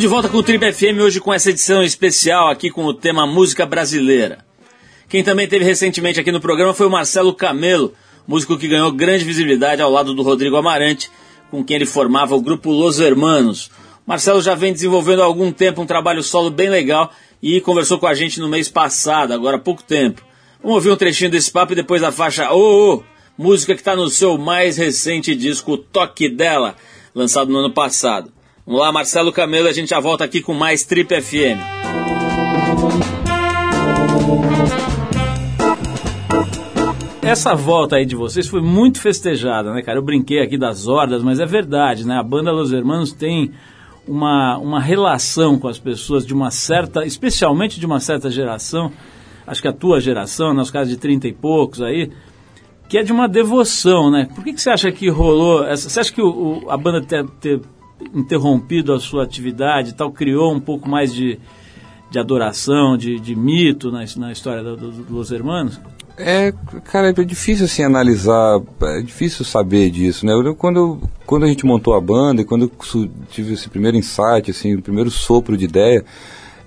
Estamos 0.00 0.12
de 0.16 0.22
volta 0.22 0.28
com 0.30 0.38
o 0.38 0.42
Trip 0.42 0.72
FM 0.72 0.98
hoje 1.02 1.20
com 1.20 1.30
essa 1.30 1.50
edição 1.50 1.82
especial 1.82 2.48
aqui 2.48 2.70
com 2.70 2.86
o 2.86 2.94
tema 2.94 3.26
música 3.26 3.66
brasileira. 3.66 4.38
Quem 5.10 5.22
também 5.22 5.46
teve 5.46 5.62
recentemente 5.62 6.18
aqui 6.18 6.32
no 6.32 6.40
programa 6.40 6.72
foi 6.72 6.86
o 6.86 6.90
Marcelo 6.90 7.34
Camelo, 7.34 7.92
músico 8.26 8.56
que 8.56 8.66
ganhou 8.66 8.90
grande 8.92 9.26
visibilidade 9.26 9.82
ao 9.82 9.90
lado 9.90 10.14
do 10.14 10.22
Rodrigo 10.22 10.56
Amarante, 10.56 11.10
com 11.50 11.62
quem 11.62 11.76
ele 11.76 11.84
formava 11.84 12.34
o 12.34 12.40
grupo 12.40 12.70
Los 12.70 12.98
Hermanos. 12.98 13.70
Marcelo 14.06 14.40
já 14.40 14.54
vem 14.54 14.72
desenvolvendo 14.72 15.20
há 15.20 15.26
algum 15.26 15.52
tempo 15.52 15.82
um 15.82 15.86
trabalho 15.86 16.22
solo 16.22 16.48
bem 16.48 16.70
legal 16.70 17.12
e 17.42 17.60
conversou 17.60 17.98
com 17.98 18.06
a 18.06 18.14
gente 18.14 18.40
no 18.40 18.48
mês 18.48 18.70
passado, 18.70 19.34
agora 19.34 19.58
há 19.58 19.60
pouco 19.60 19.82
tempo. 19.82 20.22
Vamos 20.62 20.76
ouvir 20.76 20.92
um 20.92 20.96
trechinho 20.96 21.30
desse 21.30 21.52
papo 21.52 21.74
e 21.74 21.76
depois 21.76 22.00
da 22.00 22.10
faixa 22.10 22.50
Ô, 22.50 22.56
oh, 22.56 22.94
oh, 22.94 23.02
música 23.36 23.74
que 23.74 23.82
está 23.82 23.94
no 23.94 24.08
seu 24.08 24.38
mais 24.38 24.78
recente 24.78 25.34
disco 25.34 25.76
Toque 25.76 26.26
Dela, 26.26 26.74
lançado 27.14 27.52
no 27.52 27.58
ano 27.58 27.74
passado. 27.74 28.39
Vamos 28.70 28.84
lá, 28.84 28.92
Marcelo 28.92 29.32
Camelo, 29.32 29.66
a 29.66 29.72
gente 29.72 29.90
já 29.90 29.98
volta 29.98 30.22
aqui 30.22 30.40
com 30.40 30.54
mais 30.54 30.84
Trip 30.84 31.20
FM. 31.20 31.58
Essa 37.20 37.56
volta 37.56 37.96
aí 37.96 38.06
de 38.06 38.14
vocês 38.14 38.46
foi 38.46 38.60
muito 38.60 39.00
festejada, 39.00 39.74
né, 39.74 39.82
cara? 39.82 39.98
Eu 39.98 40.04
brinquei 40.04 40.40
aqui 40.40 40.56
das 40.56 40.86
hordas, 40.86 41.20
mas 41.20 41.40
é 41.40 41.46
verdade, 41.46 42.06
né? 42.06 42.16
A 42.16 42.22
banda 42.22 42.52
Los 42.52 42.72
Hermanos 42.72 43.12
tem 43.12 43.50
uma, 44.06 44.56
uma 44.58 44.80
relação 44.80 45.58
com 45.58 45.66
as 45.66 45.80
pessoas 45.80 46.24
de 46.24 46.32
uma 46.32 46.52
certa, 46.52 47.04
especialmente 47.04 47.80
de 47.80 47.86
uma 47.86 47.98
certa 47.98 48.30
geração, 48.30 48.92
acho 49.48 49.60
que 49.60 49.66
a 49.66 49.72
tua 49.72 50.00
geração, 50.00 50.54
nos 50.54 50.70
casos 50.70 50.90
de 50.90 50.96
30 50.96 51.26
e 51.26 51.32
poucos 51.32 51.82
aí, 51.82 52.12
que 52.88 52.96
é 52.96 53.02
de 53.02 53.10
uma 53.10 53.26
devoção, 53.26 54.12
né? 54.12 54.28
Por 54.32 54.44
que, 54.44 54.52
que 54.52 54.60
você 54.60 54.70
acha 54.70 54.92
que 54.92 55.08
rolou? 55.08 55.66
Essa, 55.66 55.88
você 55.88 55.98
acha 55.98 56.12
que 56.12 56.22
o, 56.22 56.28
o, 56.28 56.70
a 56.70 56.76
banda 56.76 57.00
ter, 57.00 57.26
ter 57.40 57.60
interrompido 58.14 58.92
a 58.92 59.00
sua 59.00 59.24
atividade 59.24 59.94
tal 59.94 60.10
criou 60.10 60.52
um 60.52 60.60
pouco 60.60 60.88
mais 60.88 61.14
de, 61.14 61.38
de 62.10 62.18
adoração, 62.18 62.96
de, 62.96 63.20
de 63.20 63.34
mito 63.36 63.90
na, 63.90 64.04
na 64.16 64.32
história 64.32 64.62
do, 64.62 64.76
do, 64.76 64.90
dos 64.90 65.30
Hermanos? 65.30 65.80
É, 66.16 66.52
cara, 66.84 67.08
é 67.08 67.12
difícil 67.24 67.64
assim 67.64 67.82
analisar, 67.82 68.60
é 68.82 69.00
difícil 69.00 69.44
saber 69.44 69.90
disso, 69.90 70.26
né? 70.26 70.32
Eu, 70.32 70.54
quando, 70.54 71.00
quando 71.24 71.44
a 71.44 71.48
gente 71.48 71.64
montou 71.64 71.94
a 71.94 72.00
banda 72.00 72.42
e 72.42 72.44
quando 72.44 72.64
eu 72.64 73.10
tive 73.30 73.54
esse 73.54 73.70
primeiro 73.70 73.96
insight, 73.96 74.50
assim, 74.50 74.74
o 74.74 74.82
primeiro 74.82 75.10
sopro 75.10 75.56
de 75.56 75.64
ideia, 75.64 76.04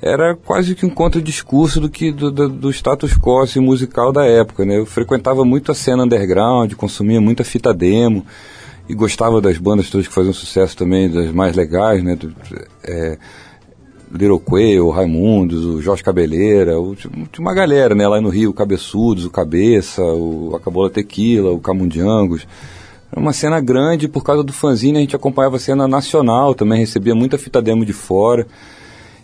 era 0.01 0.35
quase 0.35 0.73
que 0.75 0.85
um 0.85 0.89
contra-discurso 0.89 1.79
do 1.79 1.89
que 1.89 2.11
do, 2.11 2.31
do, 2.31 2.49
do, 2.49 2.69
status 2.71 3.13
quo 3.13 3.41
assim, 3.41 3.59
musical 3.59 4.11
da 4.11 4.25
época, 4.25 4.65
né? 4.65 4.79
Eu 4.79 4.85
frequentava 4.85 5.45
muito 5.45 5.71
a 5.71 5.75
cena 5.75 6.03
underground, 6.03 6.73
consumia 6.73 7.21
muita 7.21 7.43
fita 7.43 7.73
demo 7.73 8.25
e 8.93 8.95
gostava 8.95 9.41
das 9.41 9.58
bandas 9.58 9.89
todas 9.89 10.08
que 10.08 10.13
faziam 10.13 10.34
sucesso 10.34 10.77
também, 10.77 11.10
das 11.10 11.32
mais 11.32 11.56
legais, 11.56 12.03
né? 12.03 12.17
É, 12.84 13.17
Little 14.12 14.39
Quail, 14.39 14.86
o 14.86 14.91
Raimundos, 14.91 15.65
o 15.65 15.82
Jorge 15.82 16.03
Cabeleira, 16.03 16.79
o, 16.79 16.95
tinha 16.95 17.12
uma 17.39 17.56
galera, 17.56 17.95
né, 17.95 18.08
lá 18.08 18.21
no 18.21 18.29
Rio, 18.29 18.51
o 18.51 18.53
Cabeçudos, 18.53 19.25
o 19.25 19.32
Cabeça, 19.32 20.03
o 20.03 20.56
Acabola 20.56 20.91
Tequila, 20.91 21.51
o 21.51 21.60
Camundiangos. 21.60 22.47
Era 23.12 23.19
uma 23.19 23.34
cena 23.34 23.60
grande, 23.60 24.08
por 24.08 24.23
causa 24.23 24.43
do 24.43 24.53
fanzine 24.53 24.99
a 24.99 25.01
gente 25.01 25.15
acompanhava 25.15 25.56
a 25.56 25.60
cena 25.60 25.88
nacional 25.88 26.53
também, 26.53 26.79
recebia 26.79 27.15
muita 27.15 27.38
fita 27.39 27.62
demo 27.62 27.84
de 27.84 27.93
fora. 27.93 28.45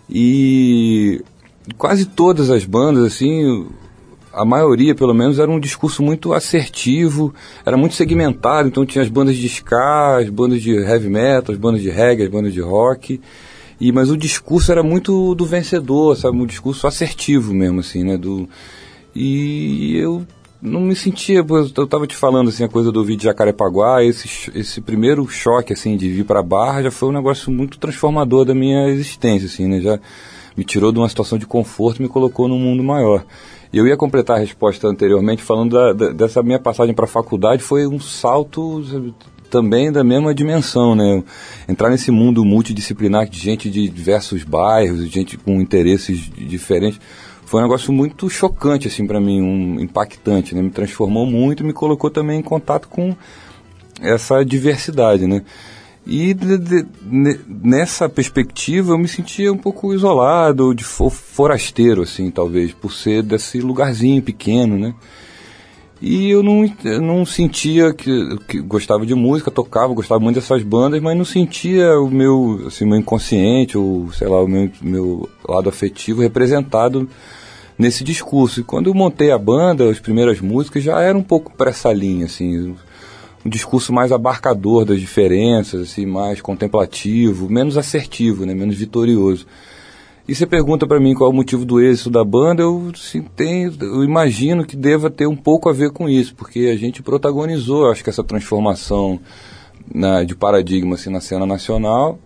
E 0.10 1.24
quase 1.78 2.06
todas 2.06 2.50
as 2.50 2.66
bandas, 2.66 3.04
assim, 3.04 3.68
a 4.40 4.46
maioria 4.46 4.96
pelo 4.96 5.14
menos, 5.14 5.38
era 5.38 5.52
um 5.52 5.60
discurso 5.60 6.02
muito 6.02 6.32
assertivo, 6.32 7.34
era 7.66 7.76
muito 7.76 7.96
segmentado, 7.96 8.70
então 8.70 8.86
tinha 8.86 9.04
as 9.04 9.10
bandas 9.10 9.36
de 9.36 9.48
ska, 9.48 10.18
as 10.18 10.30
bandas 10.30 10.62
de 10.62 10.72
heavy 10.72 11.10
metal, 11.10 11.54
as 11.54 11.60
bandas 11.60 11.82
de 11.82 11.90
reggae, 11.90 12.24
as 12.24 12.30
bandas 12.30 12.54
de 12.54 12.62
rock. 12.62 13.20
E, 13.82 13.92
mas 13.92 14.10
o 14.10 14.18
discurso 14.18 14.72
era 14.72 14.82
muito 14.82 15.36
do 15.36 15.46
vencedor, 15.46 16.16
sabe? 16.16 16.38
Um 16.38 16.46
discurso 16.46 16.88
assertivo 16.88 17.54
mesmo, 17.54 17.82
assim, 17.82 18.04
né? 18.04 18.18
Do, 18.18 18.48
e 19.14 19.98
eu 19.98 20.26
não 20.62 20.82
me 20.82 20.96
sentia, 20.96 21.46
eu 21.48 21.66
estava 21.66 22.08
te 22.08 22.16
falando 22.16 22.50
assim, 22.50 22.64
a 22.64 22.70
coisa 22.70 22.92
do 22.92 23.04
vídeo 23.04 23.20
de 23.20 23.26
Jacarepaguá, 23.26 24.04
esse, 24.04 24.52
esse 24.54 24.82
primeiro 24.82 25.28
choque, 25.28 25.74
assim, 25.74 25.98
de 25.98 26.10
vir 26.10 26.26
para 26.26 26.40
a 26.40 26.44
Barra 26.44 26.84
já 26.84 26.92
foi 26.92 27.10
um 27.10 27.14
negócio 27.14 27.52
muito 27.52 27.78
transformador 27.78 28.46
da 28.46 28.54
minha 28.54 28.88
existência, 28.88 29.48
assim, 29.48 29.68
né? 29.68 29.82
Já 29.82 30.00
me 30.56 30.64
tirou 30.64 30.92
de 30.92 31.00
uma 31.00 31.08
situação 31.08 31.38
de 31.38 31.46
conforto 31.46 32.00
e 32.00 32.04
me 32.04 32.10
colocou 32.10 32.48
num 32.48 32.60
mundo 32.60 32.84
maior. 32.84 33.26
Eu 33.72 33.86
ia 33.88 33.96
completar 33.96 34.38
a 34.38 34.40
resposta 34.40 34.88
anteriormente 34.88 35.44
falando 35.44 35.74
da, 35.74 35.94
da, 35.94 36.10
dessa 36.12 36.42
minha 36.42 36.60
passagem 36.60 36.94
para 36.94 37.06
a 37.06 37.08
faculdade, 37.08 37.62
foi 37.62 37.86
um 37.86 38.00
salto 38.00 39.14
também 39.50 39.92
da 39.92 40.04
mesma 40.04 40.34
dimensão, 40.34 40.96
né? 40.96 41.24
Entrar 41.68 41.90
nesse 41.90 42.10
mundo 42.12 42.44
multidisciplinar 42.44 43.28
de 43.28 43.40
gente 43.40 43.70
de 43.70 43.88
diversos 43.90 44.44
bairros, 44.44 45.04
de 45.04 45.14
gente 45.14 45.38
com 45.38 45.62
interesses 45.62 46.32
diferentes, 46.36 47.00
foi 47.46 47.60
um 47.62 47.64
negócio 47.64 47.92
muito 47.92 48.30
chocante 48.30 48.88
assim 48.88 49.08
para 49.08 49.20
mim, 49.20 49.42
um 49.42 49.80
impactante, 49.80 50.54
né? 50.56 50.62
Me 50.62 50.70
transformou 50.70 51.26
muito, 51.26 51.64
me 51.64 51.74
colocou 51.74 52.10
também 52.10 52.40
em 52.40 52.44
contato 52.44 52.88
com 52.88 53.16
essa 54.02 54.44
diversidade, 54.44 55.28
né? 55.28 55.44
E 56.12 56.34
de, 56.34 56.58
de, 56.58 56.86
nessa 57.48 58.10
perspectiva 58.10 58.94
eu 58.94 58.98
me 58.98 59.08
sentia 59.08 59.54
um 59.54 59.58
pouco 59.58 59.94
isolado, 59.94 60.74
de 60.74 60.84
forasteiro, 60.84 62.02
assim, 62.02 62.32
talvez, 62.32 62.74
por 62.74 62.92
ser 62.92 63.22
desse 63.22 63.62
lugarzinho 63.62 64.20
pequeno, 64.20 64.76
né? 64.76 64.96
E 66.02 66.32
eu 66.32 66.42
não, 66.42 66.66
eu 66.84 67.00
não 67.00 67.24
sentia 67.28 67.94
que, 67.94 68.38
que, 68.48 68.60
gostava 68.60 69.06
de 69.06 69.14
música, 69.14 69.52
tocava, 69.52 69.94
gostava 69.94 70.20
muito 70.20 70.38
dessas 70.38 70.64
bandas, 70.64 71.00
mas 71.00 71.16
não 71.16 71.26
sentia 71.26 72.00
o 72.00 72.10
meu, 72.10 72.64
assim, 72.66 72.86
meu 72.86 72.98
inconsciente, 72.98 73.78
ou 73.78 74.12
sei 74.12 74.28
lá, 74.28 74.42
o 74.42 74.48
meu, 74.48 74.72
meu 74.82 75.30
lado 75.48 75.70
afetivo 75.70 76.24
representado 76.24 77.08
nesse 77.78 78.04
discurso. 78.04 78.62
E 78.62 78.64
quando 78.64 78.88
eu 78.88 78.96
montei 78.96 79.30
a 79.30 79.38
banda, 79.38 79.88
as 79.92 80.00
primeiras 80.00 80.42
músicas 80.42 80.84
já 80.84 81.00
era 81.02 81.16
um 81.16 81.24
pouco 81.24 81.54
para 81.56 81.70
essa 81.70 81.94
linha, 81.94 82.26
assim, 82.26 82.76
um 83.50 83.52
discurso 83.52 83.92
mais 83.92 84.12
abarcador 84.12 84.86
das 84.86 85.00
diferenças, 85.00 85.82
assim, 85.82 86.06
mais 86.06 86.40
contemplativo, 86.40 87.50
menos 87.50 87.78
assertivo, 87.78 88.46
né, 88.46 88.54
menos 88.54 88.76
vitorioso. 88.76 89.48
E 90.28 90.36
você 90.36 90.46
pergunta 90.46 90.86
para 90.86 91.00
mim 91.00 91.16
qual 91.16 91.32
é 91.32 91.34
o 91.34 91.36
motivo 91.36 91.66
do 91.66 91.82
êxito 91.82 92.12
da 92.12 92.24
banda, 92.24 92.62
eu, 92.62 92.92
assim, 92.94 93.24
tem, 93.36 93.64
eu 93.82 94.04
imagino 94.04 94.64
que 94.64 94.78
deva 94.78 95.10
ter 95.10 95.26
um 95.26 95.36
pouco 95.36 95.68
a 95.68 95.74
ver 95.74 95.90
com 95.90 96.08
isso, 96.08 96.36
porque 96.36 96.72
a 96.72 96.78
gente 96.78 97.02
protagonizou, 97.02 97.90
acho 97.90 98.04
que 98.04 98.12
essa 98.12 98.24
transformação 98.24 99.20
na, 99.92 100.24
de 100.24 100.36
paradigma 100.36 100.94
assim, 100.94 101.10
na 101.10 101.20
cena 101.20 101.48
nacional. 101.48 102.20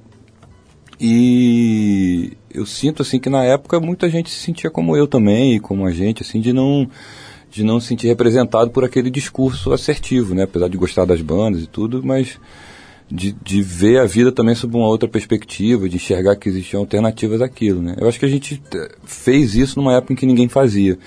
E 0.99 2.33
eu 2.53 2.65
sinto 2.65 3.01
assim 3.01 3.19
que 3.19 3.29
na 3.29 3.43
época 3.43 3.79
muita 3.79 4.09
gente 4.09 4.29
se 4.29 4.39
sentia 4.39 4.69
como 4.69 4.97
eu 4.97 5.07
também, 5.07 5.55
e 5.55 5.59
como 5.61 5.85
a 5.85 5.91
gente, 5.91 6.23
assim, 6.23 6.41
de 6.41 6.51
não 6.51 6.89
de 7.53 7.63
não 7.63 7.79
se 7.79 7.87
sentir 7.87 8.07
representado 8.07 8.71
por 8.71 8.83
aquele 8.83 9.11
discurso 9.11 9.71
assertivo, 9.71 10.33
né? 10.33 10.43
Apesar 10.43 10.67
de 10.67 10.75
gostar 10.75 11.05
das 11.05 11.21
bandas 11.21 11.61
e 11.61 11.67
tudo, 11.67 12.01
mas 12.03 12.39
de, 13.09 13.31
de 13.31 13.61
ver 13.61 13.99
a 13.99 14.05
vida 14.05 14.31
também 14.31 14.55
sob 14.55 14.75
uma 14.75 14.87
outra 14.87 15.07
perspectiva, 15.07 15.87
de 15.87 15.97
enxergar 15.97 16.35
que 16.35 16.49
existiam 16.49 16.81
alternativas 16.81 17.41
àquilo, 17.41 17.79
né? 17.79 17.95
Eu 17.99 18.07
acho 18.09 18.19
que 18.19 18.25
a 18.25 18.29
gente 18.29 18.59
eh, 18.73 18.95
fez 19.05 19.53
isso 19.53 19.79
numa 19.79 19.93
época 19.93 20.13
em 20.13 20.15
que 20.15 20.25
ninguém 20.25 20.49
fazia. 20.49 20.97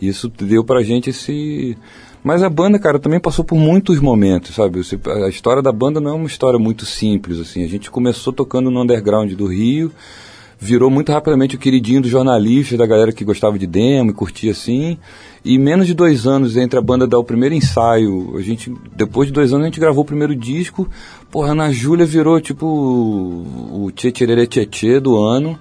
Isso 0.00 0.28
deu 0.28 0.62
pra 0.62 0.82
gente 0.82 1.08
esse... 1.08 1.74
Mas 2.22 2.42
a 2.42 2.50
banda, 2.50 2.78
cara, 2.78 2.98
também 2.98 3.18
passou 3.18 3.44
por 3.44 3.56
muitos 3.56 3.98
momentos, 3.98 4.54
sabe? 4.54 4.80
A 5.24 5.28
história 5.28 5.62
da 5.62 5.72
banda 5.72 6.00
não 6.00 6.10
é 6.10 6.14
uma 6.14 6.26
história 6.26 6.58
muito 6.58 6.84
simples, 6.84 7.38
assim. 7.38 7.64
A 7.64 7.68
gente 7.68 7.90
começou 7.90 8.32
tocando 8.32 8.70
no 8.70 8.82
underground 8.82 9.32
do 9.32 9.46
Rio, 9.46 9.90
virou 10.58 10.90
muito 10.90 11.12
rapidamente 11.12 11.56
o 11.56 11.58
queridinho 11.58 12.00
dos 12.00 12.10
jornalistas, 12.10 12.78
da 12.78 12.86
galera 12.86 13.12
que 13.12 13.24
gostava 13.24 13.58
de 13.58 13.66
demo 13.66 14.10
e 14.10 14.14
curtia 14.14 14.52
assim. 14.52 14.98
E 15.44 15.58
menos 15.58 15.86
de 15.86 15.94
dois 15.94 16.26
anos 16.26 16.56
entre 16.56 16.78
a 16.78 16.82
banda 16.82 17.06
dar 17.06 17.18
o 17.18 17.24
primeiro 17.24 17.54
ensaio, 17.54 18.36
a 18.36 18.40
gente, 18.40 18.72
depois 18.96 19.28
de 19.28 19.32
dois 19.32 19.52
anos 19.52 19.64
a 19.64 19.66
gente 19.66 19.80
gravou 19.80 20.02
o 20.02 20.06
primeiro 20.06 20.34
disco. 20.34 20.88
Porra, 21.30 21.52
Ana 21.52 21.70
Júlia 21.70 22.06
virou 22.06 22.40
tipo 22.40 22.66
o 22.66 23.90
Tchê 23.94 24.10
Tchê 24.10 25.00
do 25.00 25.18
ano. 25.18 25.58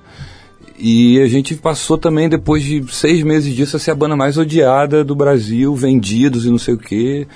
E 0.78 1.22
a 1.22 1.28
gente 1.28 1.56
passou 1.56 2.00
também, 2.00 2.28
depois 2.28 2.64
de 2.64 2.84
seis 2.92 3.22
meses 3.22 3.54
disso, 3.54 3.78
a 3.78 3.80
ser 3.80 3.92
a 3.92 3.96
banda 3.96 4.16
mais 4.16 4.38
odiada 4.38 5.04
do 5.04 5.16
Brasil, 5.16 5.76
vendidos 5.76 6.46
e 6.46 6.50
não 6.50 6.58
sei 6.58 6.74
o 6.74 6.78
quê. 6.78 7.28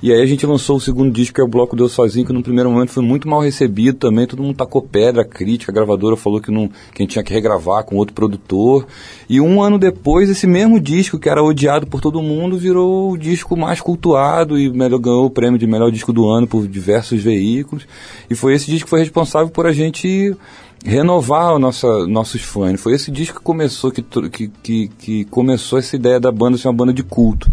E 0.00 0.12
aí 0.12 0.22
a 0.22 0.26
gente 0.26 0.46
lançou 0.46 0.76
o 0.76 0.80
segundo 0.80 1.10
disco, 1.10 1.34
que 1.34 1.40
é 1.40 1.44
o 1.44 1.48
Bloco 1.48 1.74
Deus 1.74 1.90
Sozinho, 1.90 2.24
que 2.24 2.32
no 2.32 2.42
primeiro 2.42 2.70
momento 2.70 2.90
foi 2.90 3.02
muito 3.02 3.28
mal 3.28 3.40
recebido 3.40 3.98
também. 3.98 4.26
Todo 4.26 4.42
mundo 4.42 4.56
tacou 4.56 4.80
pedra, 4.80 5.24
crítica, 5.24 5.72
a 5.72 5.74
gravadora 5.74 6.16
falou 6.16 6.40
que, 6.40 6.52
não, 6.52 6.68
que 6.68 6.98
a 6.98 7.02
gente 7.02 7.12
tinha 7.12 7.24
que 7.24 7.34
regravar 7.34 7.82
com 7.84 7.96
outro 7.96 8.14
produtor. 8.14 8.86
E 9.28 9.40
um 9.40 9.60
ano 9.60 9.76
depois, 9.76 10.30
esse 10.30 10.46
mesmo 10.46 10.78
disco, 10.78 11.18
que 11.18 11.28
era 11.28 11.42
odiado 11.42 11.88
por 11.88 12.00
todo 12.00 12.22
mundo, 12.22 12.56
virou 12.56 13.10
o 13.10 13.18
disco 13.18 13.56
mais 13.56 13.80
cultuado 13.80 14.56
e 14.56 14.70
melhor, 14.70 14.98
ganhou 14.98 15.26
o 15.26 15.30
prêmio 15.30 15.58
de 15.58 15.66
melhor 15.66 15.90
disco 15.90 16.12
do 16.12 16.28
ano 16.28 16.46
por 16.46 16.68
diversos 16.68 17.20
veículos. 17.20 17.88
E 18.30 18.36
foi 18.36 18.54
esse 18.54 18.70
disco 18.70 18.84
que 18.84 18.90
foi 18.90 19.00
responsável 19.00 19.48
por 19.48 19.66
a 19.66 19.72
gente 19.72 20.36
renovar 20.84 21.54
o 21.54 21.58
nossos 21.58 22.42
fãs. 22.42 22.78
Foi 22.78 22.92
esse 22.92 23.10
disco 23.10 23.38
que 23.38 23.44
começou, 23.44 23.90
que, 23.90 24.02
que, 24.02 24.88
que, 24.88 25.24
começou 25.24 25.78
essa 25.78 25.96
ideia 25.96 26.20
da 26.20 26.30
banda 26.30 26.58
ser 26.58 26.68
uma 26.68 26.74
banda 26.74 26.92
de 26.92 27.02
culto. 27.02 27.50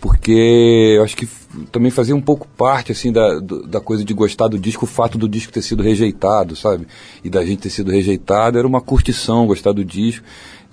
porque 0.00 0.94
eu 0.96 1.04
acho 1.04 1.16
que 1.16 1.28
também 1.70 1.90
fazia 1.90 2.16
um 2.16 2.20
pouco 2.20 2.48
parte 2.56 2.90
assim 2.90 3.12
da, 3.12 3.38
da 3.38 3.80
coisa 3.80 4.04
de 4.04 4.12
gostar 4.12 4.48
do 4.48 4.58
disco, 4.58 4.84
o 4.84 4.88
fato 4.88 5.16
do 5.16 5.28
disco 5.28 5.52
ter 5.52 5.62
sido 5.62 5.82
rejeitado, 5.82 6.56
sabe? 6.56 6.86
E 7.22 7.30
da 7.30 7.44
gente 7.44 7.60
ter 7.60 7.70
sido 7.70 7.90
rejeitado 7.90 8.58
era 8.58 8.66
uma 8.66 8.80
curtição 8.80 9.46
gostar 9.46 9.72
do 9.72 9.84
disco. 9.84 10.24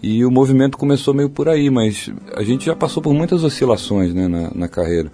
E 0.04 0.26
o 0.26 0.32
movimento 0.32 0.78
começou 0.78 1.14
meio 1.14 1.30
por 1.30 1.48
aí, 1.48 1.70
mas 1.70 2.10
a 2.36 2.44
gente 2.44 2.66
já 2.66 2.76
passou 2.76 3.04
por 3.04 3.14
muitas 3.14 3.44
oscilações 3.44 4.14
né, 4.14 4.28
na, 4.28 4.50
na 4.54 4.68
carreira. 4.68 5.12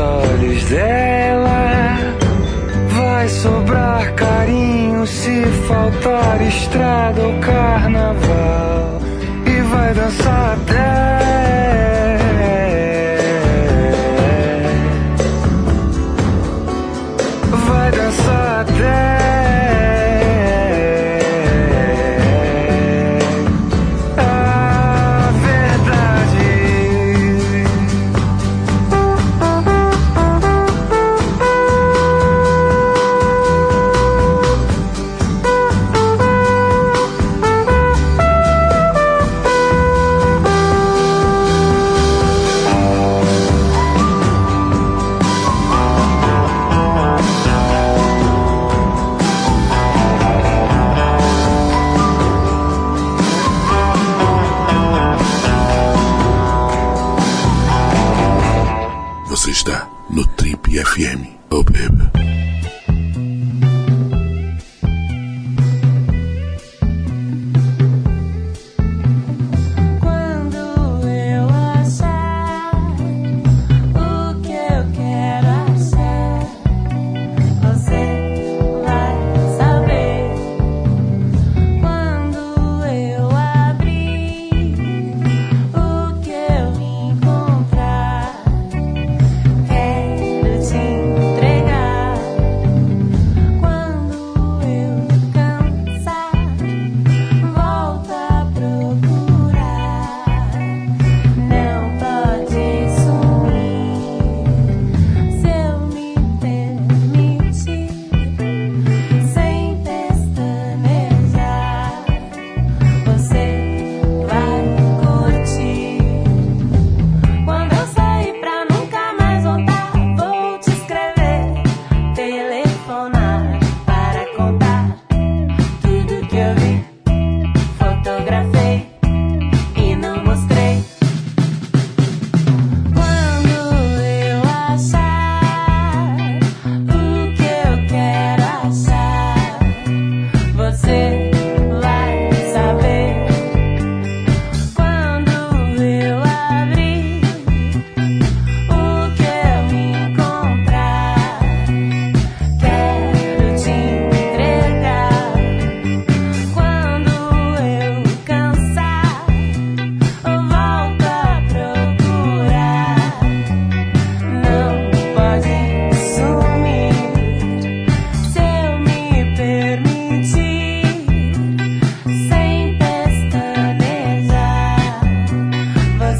Olhos 0.00 0.64
dela. 0.64 1.98
Vai 2.88 3.28
sobrar 3.28 4.14
carinho 4.14 5.06
se 5.06 5.42
faltar 5.68 6.40
estrada 6.42 7.22
ou 7.22 7.38
carnaval. 7.40 9.00
E 9.46 9.60
vai 9.62 9.94
dançar 9.94 10.58
até. 10.58 11.09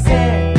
Say. 0.03 0.50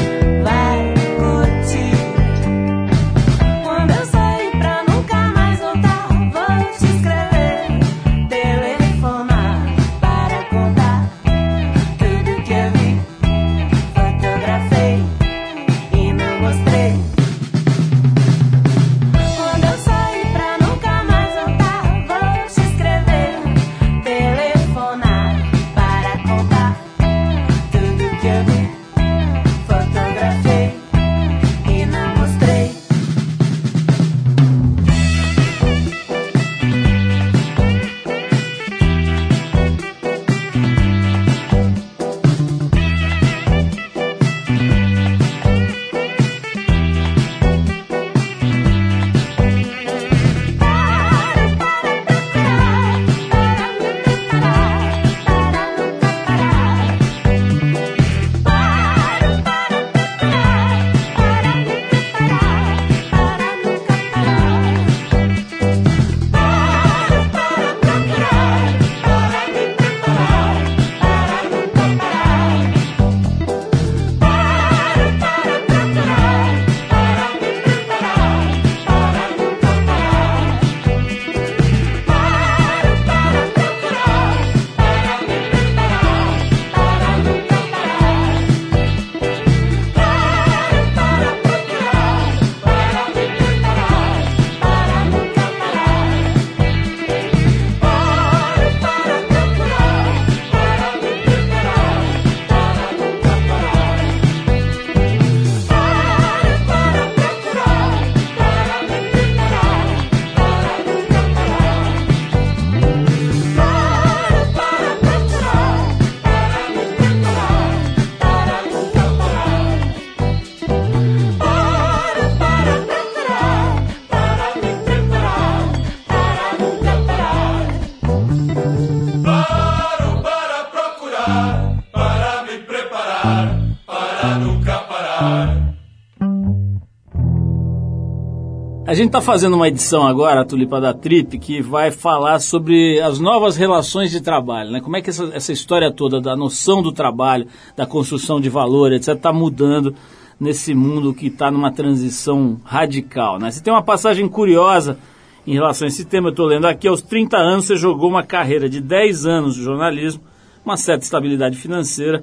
A 138.92 138.94
gente 138.94 139.06
está 139.06 139.22
fazendo 139.22 139.56
uma 139.56 139.68
edição 139.68 140.06
agora, 140.06 140.42
a 140.42 140.44
Tulipa 140.44 140.78
da 140.78 140.92
Trip, 140.92 141.38
que 141.38 141.62
vai 141.62 141.90
falar 141.90 142.38
sobre 142.40 143.00
as 143.00 143.18
novas 143.18 143.56
relações 143.56 144.10
de 144.10 144.20
trabalho, 144.20 144.70
né? 144.70 144.82
Como 144.82 144.94
é 144.94 145.00
que 145.00 145.08
essa, 145.08 145.30
essa 145.32 145.50
história 145.50 145.90
toda 145.90 146.20
da 146.20 146.36
noção 146.36 146.82
do 146.82 146.92
trabalho, 146.92 147.46
da 147.74 147.86
construção 147.86 148.38
de 148.38 148.50
valor, 148.50 148.92
etc., 148.92 149.14
está 149.14 149.32
mudando 149.32 149.94
nesse 150.38 150.74
mundo 150.74 151.14
que 151.14 151.28
está 151.28 151.50
numa 151.50 151.72
transição 151.72 152.60
radical, 152.62 153.38
né? 153.38 153.50
Você 153.50 153.62
tem 153.62 153.72
uma 153.72 153.82
passagem 153.82 154.28
curiosa 154.28 154.98
em 155.46 155.54
relação 155.54 155.86
a 155.86 155.88
esse 155.88 156.04
tema, 156.04 156.28
eu 156.28 156.32
estou 156.32 156.44
lendo 156.44 156.66
aqui, 156.66 156.86
aos 156.86 157.00
30 157.00 157.38
anos 157.38 157.64
você 157.64 157.76
jogou 157.76 158.10
uma 158.10 158.22
carreira 158.22 158.68
de 158.68 158.78
10 158.78 159.24
anos 159.24 159.54
de 159.54 159.62
jornalismo, 159.62 160.20
uma 160.62 160.76
certa 160.76 161.02
estabilidade 161.02 161.56
financeira, 161.56 162.22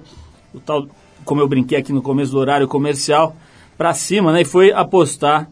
o 0.53 0.59
tal, 0.59 0.85
como 1.25 1.41
eu 1.41 1.47
brinquei 1.47 1.79
aqui 1.79 1.91
no 1.91 2.03
começo 2.03 2.31
do 2.31 2.37
horário 2.37 2.67
comercial, 2.67 3.35
para 3.75 3.91
cima, 3.95 4.31
né? 4.31 4.41
E 4.41 4.45
foi 4.45 4.71
apostar 4.71 5.49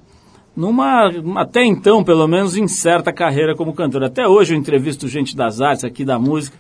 numa, 0.58 1.12
até 1.36 1.64
então, 1.64 2.04
pelo 2.04 2.28
menos, 2.28 2.58
incerta 2.58 3.14
carreira 3.14 3.56
como 3.56 3.74
cantor. 3.74 4.04
Até 4.04 4.28
hoje 4.28 4.56
eu 4.56 4.58
entrevisto 4.58 5.08
gente 5.08 5.38
das 5.38 5.62
artes 5.62 5.84
aqui 5.84 6.04
da 6.04 6.18
música, 6.18 6.58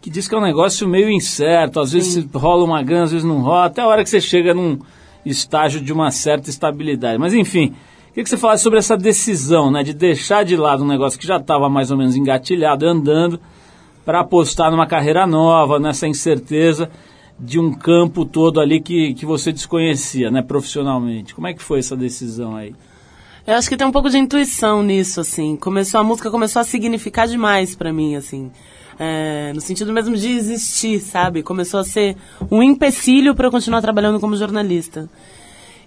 que 0.00 0.10
diz 0.10 0.26
que 0.26 0.34
é 0.34 0.38
um 0.38 0.42
negócio 0.42 0.88
meio 0.88 1.08
incerto, 1.08 1.78
às 1.78 1.92
vezes 1.92 2.26
rola 2.34 2.64
uma 2.64 2.82
grana, 2.82 3.04
às 3.04 3.12
vezes 3.12 3.24
não 3.24 3.42
rola, 3.42 3.66
até 3.66 3.82
a 3.82 3.86
hora 3.86 4.02
que 4.02 4.10
você 4.10 4.20
chega 4.20 4.52
num 4.52 4.80
estágio 5.24 5.80
de 5.80 5.92
uma 5.92 6.10
certa 6.10 6.50
estabilidade. 6.50 7.18
Mas 7.18 7.32
enfim, 7.34 7.72
queria 8.08 8.24
que 8.24 8.28
você 8.28 8.36
falasse 8.36 8.64
sobre 8.64 8.80
essa 8.80 8.96
decisão, 8.96 9.70
né, 9.70 9.84
de 9.84 9.94
deixar 9.94 10.44
de 10.44 10.56
lado 10.56 10.82
um 10.82 10.88
negócio 10.88 11.18
que 11.18 11.26
já 11.26 11.36
estava 11.36 11.68
mais 11.68 11.92
ou 11.92 11.96
menos 11.96 12.16
engatilhado, 12.16 12.84
andando, 12.84 13.38
para 14.04 14.20
apostar 14.20 14.72
numa 14.72 14.88
carreira 14.88 15.24
nova, 15.24 15.78
nessa 15.78 16.08
incerteza 16.08 16.90
de 17.38 17.60
um 17.60 17.72
campo 17.72 18.24
todo 18.24 18.60
ali 18.60 18.80
que, 18.80 19.14
que 19.14 19.24
você 19.24 19.52
desconhecia, 19.52 20.32
né, 20.32 20.42
profissionalmente. 20.42 21.32
Como 21.32 21.46
é 21.46 21.54
que 21.54 21.62
foi 21.62 21.78
essa 21.78 21.96
decisão 21.96 22.56
aí? 22.56 22.74
Eu 23.46 23.54
acho 23.54 23.68
que 23.68 23.76
tem 23.76 23.86
um 23.86 23.92
pouco 23.92 24.10
de 24.10 24.18
intuição 24.18 24.82
nisso, 24.82 25.20
assim. 25.20 25.56
Começou 25.56 26.00
a 26.00 26.04
música 26.04 26.30
começou 26.32 26.60
a 26.60 26.64
significar 26.64 27.28
demais 27.28 27.76
pra 27.76 27.92
mim, 27.92 28.16
assim. 28.16 28.50
É, 28.98 29.52
no 29.54 29.60
sentido 29.60 29.92
mesmo 29.92 30.16
de 30.16 30.32
existir, 30.32 30.98
sabe? 30.98 31.44
Começou 31.44 31.78
a 31.78 31.84
ser 31.84 32.16
um 32.50 32.60
empecilho 32.60 33.36
pra 33.36 33.46
eu 33.46 33.50
continuar 33.52 33.80
trabalhando 33.80 34.18
como 34.18 34.36
jornalista. 34.36 35.08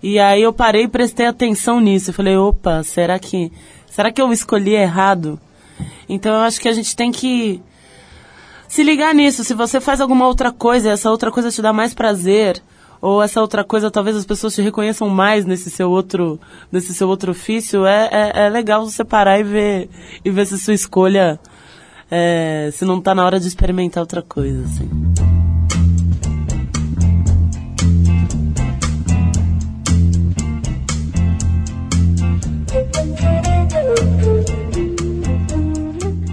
E 0.02 0.18
aí 0.20 0.42
eu 0.42 0.54
parei 0.54 0.84
e 0.84 0.88
prestei 0.88 1.26
atenção 1.26 1.82
nisso. 1.82 2.12
Eu 2.12 2.14
falei, 2.14 2.38
opa, 2.38 2.82
será 2.84 3.20
que 3.20 3.52
será 3.88 4.10
que 4.10 4.22
eu 4.22 4.32
escolhi 4.32 4.76
errado? 4.76 5.38
Então 6.08 6.34
eu 6.34 6.42
acho 6.42 6.62
que 6.62 6.70
a 6.70 6.74
gente 6.74 6.96
tem 6.96 7.12
que 7.12 7.62
se 8.70 8.84
ligar 8.84 9.14
nisso. 9.14 9.44
Se 9.44 9.54
você 9.54 9.82
faz 9.82 10.00
alguma 10.00 10.26
outra 10.28 10.50
coisa, 10.54 10.92
essa 10.92 11.12
outra 11.12 11.30
coisa 11.30 11.52
te 11.52 11.62
dá 11.62 11.74
mais 11.74 11.94
prazer, 11.94 12.62
ou 13.02 13.22
essa 13.22 13.42
outra 13.42 13.64
coisa 13.64 13.90
talvez 13.92 14.16
as 14.16 14.26
pessoas 14.26 14.54
te 14.54 14.62
reconheçam 14.62 15.08
mais 15.10 15.46
nesse 15.46 15.70
seu 15.70 15.90
outro, 15.90 16.40
nesse 16.72 16.94
seu 16.94 17.08
outro 17.08 17.32
ofício, 17.32 17.86
é, 17.86 18.10
é, 18.12 18.46
é 18.46 18.50
legal 18.50 18.86
você 18.86 19.04
parar 19.04 19.40
e 19.40 19.44
ver, 19.44 19.90
e 20.24 20.30
ver 20.30 20.46
se 20.46 20.58
sua 20.58 20.74
escolha, 20.74 21.40
é, 22.10 22.70
se 22.74 22.86
não 22.86 23.00
tá 23.00 23.14
na 23.14 23.26
hora 23.26 23.40
de 23.40 23.48
experimentar 23.48 24.02
outra 24.02 24.22
coisa, 24.22 24.64
assim. 24.64 25.29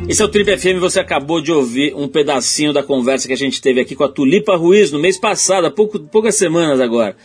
Esse 0.09 0.23
é 0.23 0.25
o 0.25 0.29
Trip 0.29 0.57
FM, 0.57 0.79
você 0.79 1.01
acabou 1.01 1.41
de 1.41 1.51
ouvir 1.51 1.93
um 1.97 2.07
pedacinho 2.07 2.73
da 2.73 2.81
conversa 2.81 3.27
que 3.27 3.35
a 3.35 3.37
gente 3.37 3.61
teve 3.61 3.81
aqui 3.81 3.97
com 3.97 4.05
a 4.05 4.09
Tulipa 4.09 4.55
Ruiz 4.55 4.93
no 4.93 5.01
mês 5.01 5.19
passado, 5.19 5.67
há 5.67 5.71
pouco, 5.71 5.99
poucas 5.99 6.37
semanas 6.37 6.81
agora. 6.81 7.17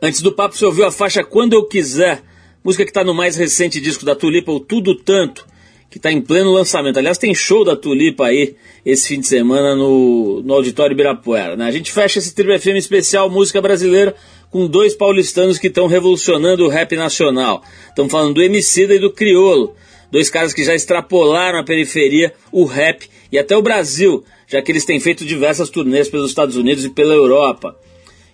Antes 0.00 0.22
do 0.22 0.32
papo, 0.32 0.56
você 0.56 0.64
ouviu 0.64 0.86
a 0.86 0.90
faixa 0.90 1.22
Quando 1.22 1.52
Eu 1.52 1.66
Quiser, 1.66 2.22
música 2.64 2.82
que 2.82 2.90
está 2.90 3.04
no 3.04 3.12
mais 3.12 3.36
recente 3.36 3.78
disco 3.78 4.06
da 4.06 4.14
Tulipa, 4.14 4.50
o 4.50 4.58
Tudo 4.58 4.94
Tanto, 4.94 5.46
que 5.90 5.98
está 5.98 6.10
em 6.10 6.22
pleno 6.22 6.50
lançamento. 6.50 6.96
Aliás, 6.96 7.18
tem 7.18 7.34
show 7.34 7.62
da 7.62 7.76
Tulipa 7.76 8.24
aí 8.24 8.56
esse 8.86 9.08
fim 9.08 9.20
de 9.20 9.26
semana 9.26 9.76
no, 9.76 10.40
no 10.42 10.54
Auditório 10.54 10.94
Ibirapuera. 10.94 11.56
Né? 11.56 11.66
A 11.66 11.70
gente 11.70 11.92
fecha 11.92 12.18
esse 12.18 12.34
Trip 12.34 12.58
FM 12.58 12.78
especial 12.78 13.28
música 13.28 13.60
brasileira 13.60 14.14
com 14.50 14.66
dois 14.66 14.94
paulistanos 14.94 15.58
que 15.58 15.66
estão 15.66 15.86
revolucionando 15.86 16.64
o 16.64 16.68
rap 16.68 16.96
nacional. 16.96 17.62
Estamos 17.90 18.10
falando 18.10 18.34
do 18.34 18.42
Emicida 18.42 18.94
e 18.94 18.98
do 18.98 19.12
Criolo 19.12 19.76
dois 20.10 20.30
caras 20.30 20.52
que 20.52 20.64
já 20.64 20.74
extrapolaram 20.74 21.58
a 21.58 21.64
periferia, 21.64 22.32
o 22.50 22.64
rap 22.64 23.08
e 23.30 23.38
até 23.38 23.56
o 23.56 23.62
Brasil, 23.62 24.24
já 24.46 24.60
que 24.60 24.72
eles 24.72 24.84
têm 24.84 24.98
feito 24.98 25.24
diversas 25.24 25.70
turnês 25.70 26.08
pelos 26.08 26.30
Estados 26.30 26.56
Unidos 26.56 26.84
e 26.84 26.90
pela 26.90 27.14
Europa. 27.14 27.76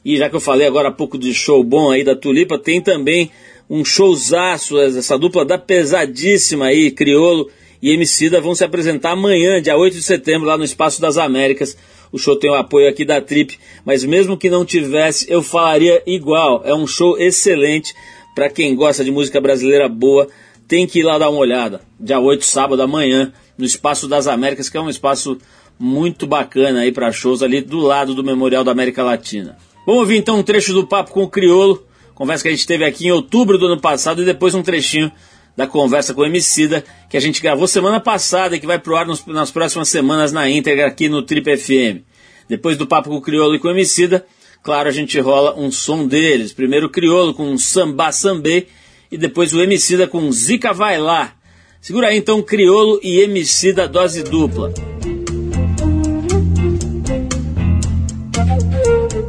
E 0.04 0.16
já 0.16 0.30
que 0.30 0.36
eu 0.36 0.40
falei 0.40 0.66
agora 0.66 0.88
há 0.88 0.92
pouco 0.92 1.18
de 1.18 1.34
show 1.34 1.62
bom 1.62 1.90
aí 1.90 2.04
da 2.04 2.14
Tulipa, 2.14 2.58
tem 2.58 2.80
também 2.80 3.30
um 3.68 3.84
showzaço, 3.84 4.78
essa 4.78 5.18
dupla 5.18 5.44
da 5.44 5.58
pesadíssima 5.58 6.66
aí, 6.66 6.90
Criolo 6.90 7.50
e 7.82 7.92
Emicida 7.92 8.40
vão 8.40 8.54
se 8.54 8.64
apresentar 8.64 9.10
amanhã, 9.10 9.60
dia 9.60 9.76
8 9.76 9.96
de 9.96 10.02
setembro, 10.02 10.46
lá 10.46 10.56
no 10.56 10.64
Espaço 10.64 11.00
das 11.00 11.18
Américas. 11.18 11.76
O 12.12 12.18
show 12.18 12.36
tem 12.36 12.50
o 12.50 12.54
apoio 12.54 12.88
aqui 12.88 13.04
da 13.04 13.20
Trip, 13.20 13.58
mas 13.84 14.04
mesmo 14.04 14.36
que 14.36 14.48
não 14.48 14.64
tivesse, 14.64 15.26
eu 15.28 15.42
falaria 15.42 16.02
igual. 16.06 16.62
É 16.64 16.74
um 16.74 16.86
show 16.86 17.18
excelente 17.18 17.92
para 18.34 18.48
quem 18.48 18.74
gosta 18.74 19.04
de 19.04 19.10
música 19.10 19.40
brasileira 19.40 19.88
boa 19.88 20.28
tem 20.68 20.86
que 20.86 21.00
ir 21.00 21.02
lá 21.02 21.18
dar 21.18 21.30
uma 21.30 21.38
olhada. 21.38 21.80
Dia 21.98 22.18
8, 22.18 22.44
sábado, 22.44 22.82
amanhã, 22.82 23.32
no 23.56 23.64
Espaço 23.64 24.08
das 24.08 24.26
Américas, 24.26 24.68
que 24.68 24.76
é 24.76 24.80
um 24.80 24.90
espaço 24.90 25.38
muito 25.78 26.26
bacana 26.26 26.80
aí 26.80 26.92
para 26.92 27.12
shows 27.12 27.42
ali 27.42 27.60
do 27.60 27.78
lado 27.78 28.14
do 28.14 28.24
Memorial 28.24 28.64
da 28.64 28.72
América 28.72 29.02
Latina. 29.02 29.56
Vamos 29.86 30.00
ouvir 30.00 30.16
então 30.16 30.38
um 30.38 30.42
trecho 30.42 30.72
do 30.72 30.86
papo 30.86 31.12
com 31.12 31.22
o 31.22 31.28
Criolo, 31.28 31.86
conversa 32.14 32.42
que 32.42 32.48
a 32.48 32.52
gente 32.52 32.66
teve 32.66 32.84
aqui 32.84 33.06
em 33.06 33.12
outubro 33.12 33.58
do 33.58 33.66
ano 33.66 33.80
passado, 33.80 34.22
e 34.22 34.24
depois 34.24 34.54
um 34.54 34.62
trechinho 34.62 35.12
da 35.56 35.66
conversa 35.66 36.12
com 36.12 36.20
o 36.20 36.26
Emicida, 36.26 36.84
que 37.08 37.16
a 37.16 37.20
gente 37.20 37.40
gravou 37.40 37.66
semana 37.66 38.00
passada 38.00 38.56
e 38.56 38.60
que 38.60 38.66
vai 38.66 38.78
pro 38.78 38.96
ar 38.96 39.06
nos, 39.06 39.24
nas 39.26 39.50
próximas 39.50 39.88
semanas 39.88 40.32
na 40.32 40.48
íntegra 40.50 40.86
aqui 40.86 41.08
no 41.08 41.22
Trip 41.22 41.56
FM. 41.56 42.02
Depois 42.48 42.76
do 42.76 42.86
papo 42.86 43.08
com 43.08 43.16
o 43.16 43.22
Criolo 43.22 43.54
e 43.54 43.58
com 43.58 43.68
o 43.68 43.70
Emicida, 43.70 44.26
claro, 44.62 44.88
a 44.88 44.92
gente 44.92 45.18
rola 45.18 45.54
um 45.56 45.70
som 45.70 46.06
deles. 46.06 46.52
Primeiro 46.52 46.86
o 46.86 46.90
Criolo 46.90 47.32
com 47.32 47.48
um 47.48 47.56
Samba 47.56 48.12
Sambê, 48.12 48.66
e 49.10 49.16
depois 49.16 49.52
o 49.52 49.62
Emicida 49.62 50.06
com 50.06 50.30
Zica 50.32 50.72
Vai 50.72 50.98
Lá. 50.98 51.32
Segura 51.80 52.08
aí 52.08 52.18
então 52.18 52.42
Criolo 52.42 52.98
e 53.02 53.20
Emicida 53.20 53.86
dose 53.86 54.22
dupla. 54.22 54.72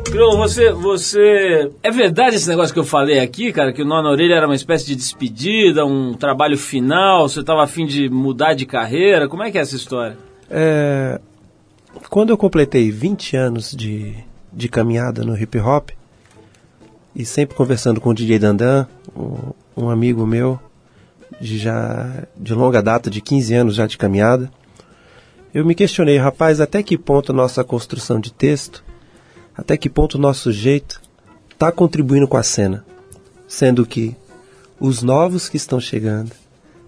Criolo, 0.06 0.38
você, 0.38 0.72
você... 0.72 1.70
É 1.84 1.92
verdade 1.92 2.38
esse 2.38 2.50
negócio 2.50 2.74
que 2.74 2.80
eu 2.80 2.84
falei 2.84 3.20
aqui, 3.20 3.54
cara, 3.54 3.72
que 3.72 3.84
o 3.84 3.86
Nó 3.86 4.02
na 4.02 4.10
Orelha 4.10 4.34
era 4.34 4.48
uma 4.48 4.56
espécie 4.56 4.88
de 4.88 4.96
despedida, 4.96 5.86
um 5.86 6.14
trabalho 6.14 6.58
final, 6.58 7.30
você 7.30 7.42
estava 7.42 7.64
afim 7.64 7.86
de 7.86 8.10
mudar 8.10 8.56
de 8.56 8.66
carreira, 8.66 9.28
como 9.28 9.44
é 9.44 9.52
que 9.52 9.60
é 9.60 9.62
essa 9.62 9.76
história? 9.76 10.18
É, 10.50 11.22
quando 12.10 12.32
eu 12.32 12.38
completei 12.38 12.90
20 12.90 13.36
anos 13.36 13.72
de, 13.76 14.16
de 14.52 14.68
caminhada 14.68 15.24
no 15.24 15.38
hip 15.38 15.60
hop, 15.60 15.92
e 17.18 17.26
sempre 17.26 17.56
conversando 17.56 18.00
com 18.00 18.12
o 18.12 18.14
DJ 18.14 18.38
Dandan, 18.38 18.86
um, 19.76 19.90
amigo 19.90 20.24
meu 20.24 20.60
de 21.42 21.58
já 21.58 22.28
de 22.38 22.54
longa 22.54 22.80
data, 22.80 23.10
de 23.10 23.22
15 23.22 23.56
anos 23.56 23.76
já 23.76 23.88
de 23.88 23.98
caminhada, 23.98 24.52
eu 25.52 25.66
me 25.66 25.74
questionei, 25.74 26.18
rapaz, 26.18 26.62
até 26.62 26.84
que 26.84 26.96
ponto 26.96 27.32
a 27.32 27.36
nossa 27.36 27.64
construção 27.64 28.20
de 28.20 28.32
texto, 28.32 28.84
até 29.58 29.76
que 29.76 29.90
ponto 29.90 30.14
o 30.14 30.22
nosso 30.22 30.52
jeito 30.52 31.02
está 31.52 31.72
contribuindo 31.72 32.28
com 32.28 32.38
a 32.38 32.44
cena, 32.44 32.86
sendo 33.48 33.84
que 33.84 34.16
os 34.80 35.02
novos 35.02 35.50
que 35.50 35.58
estão 35.58 35.80
chegando 35.80 36.32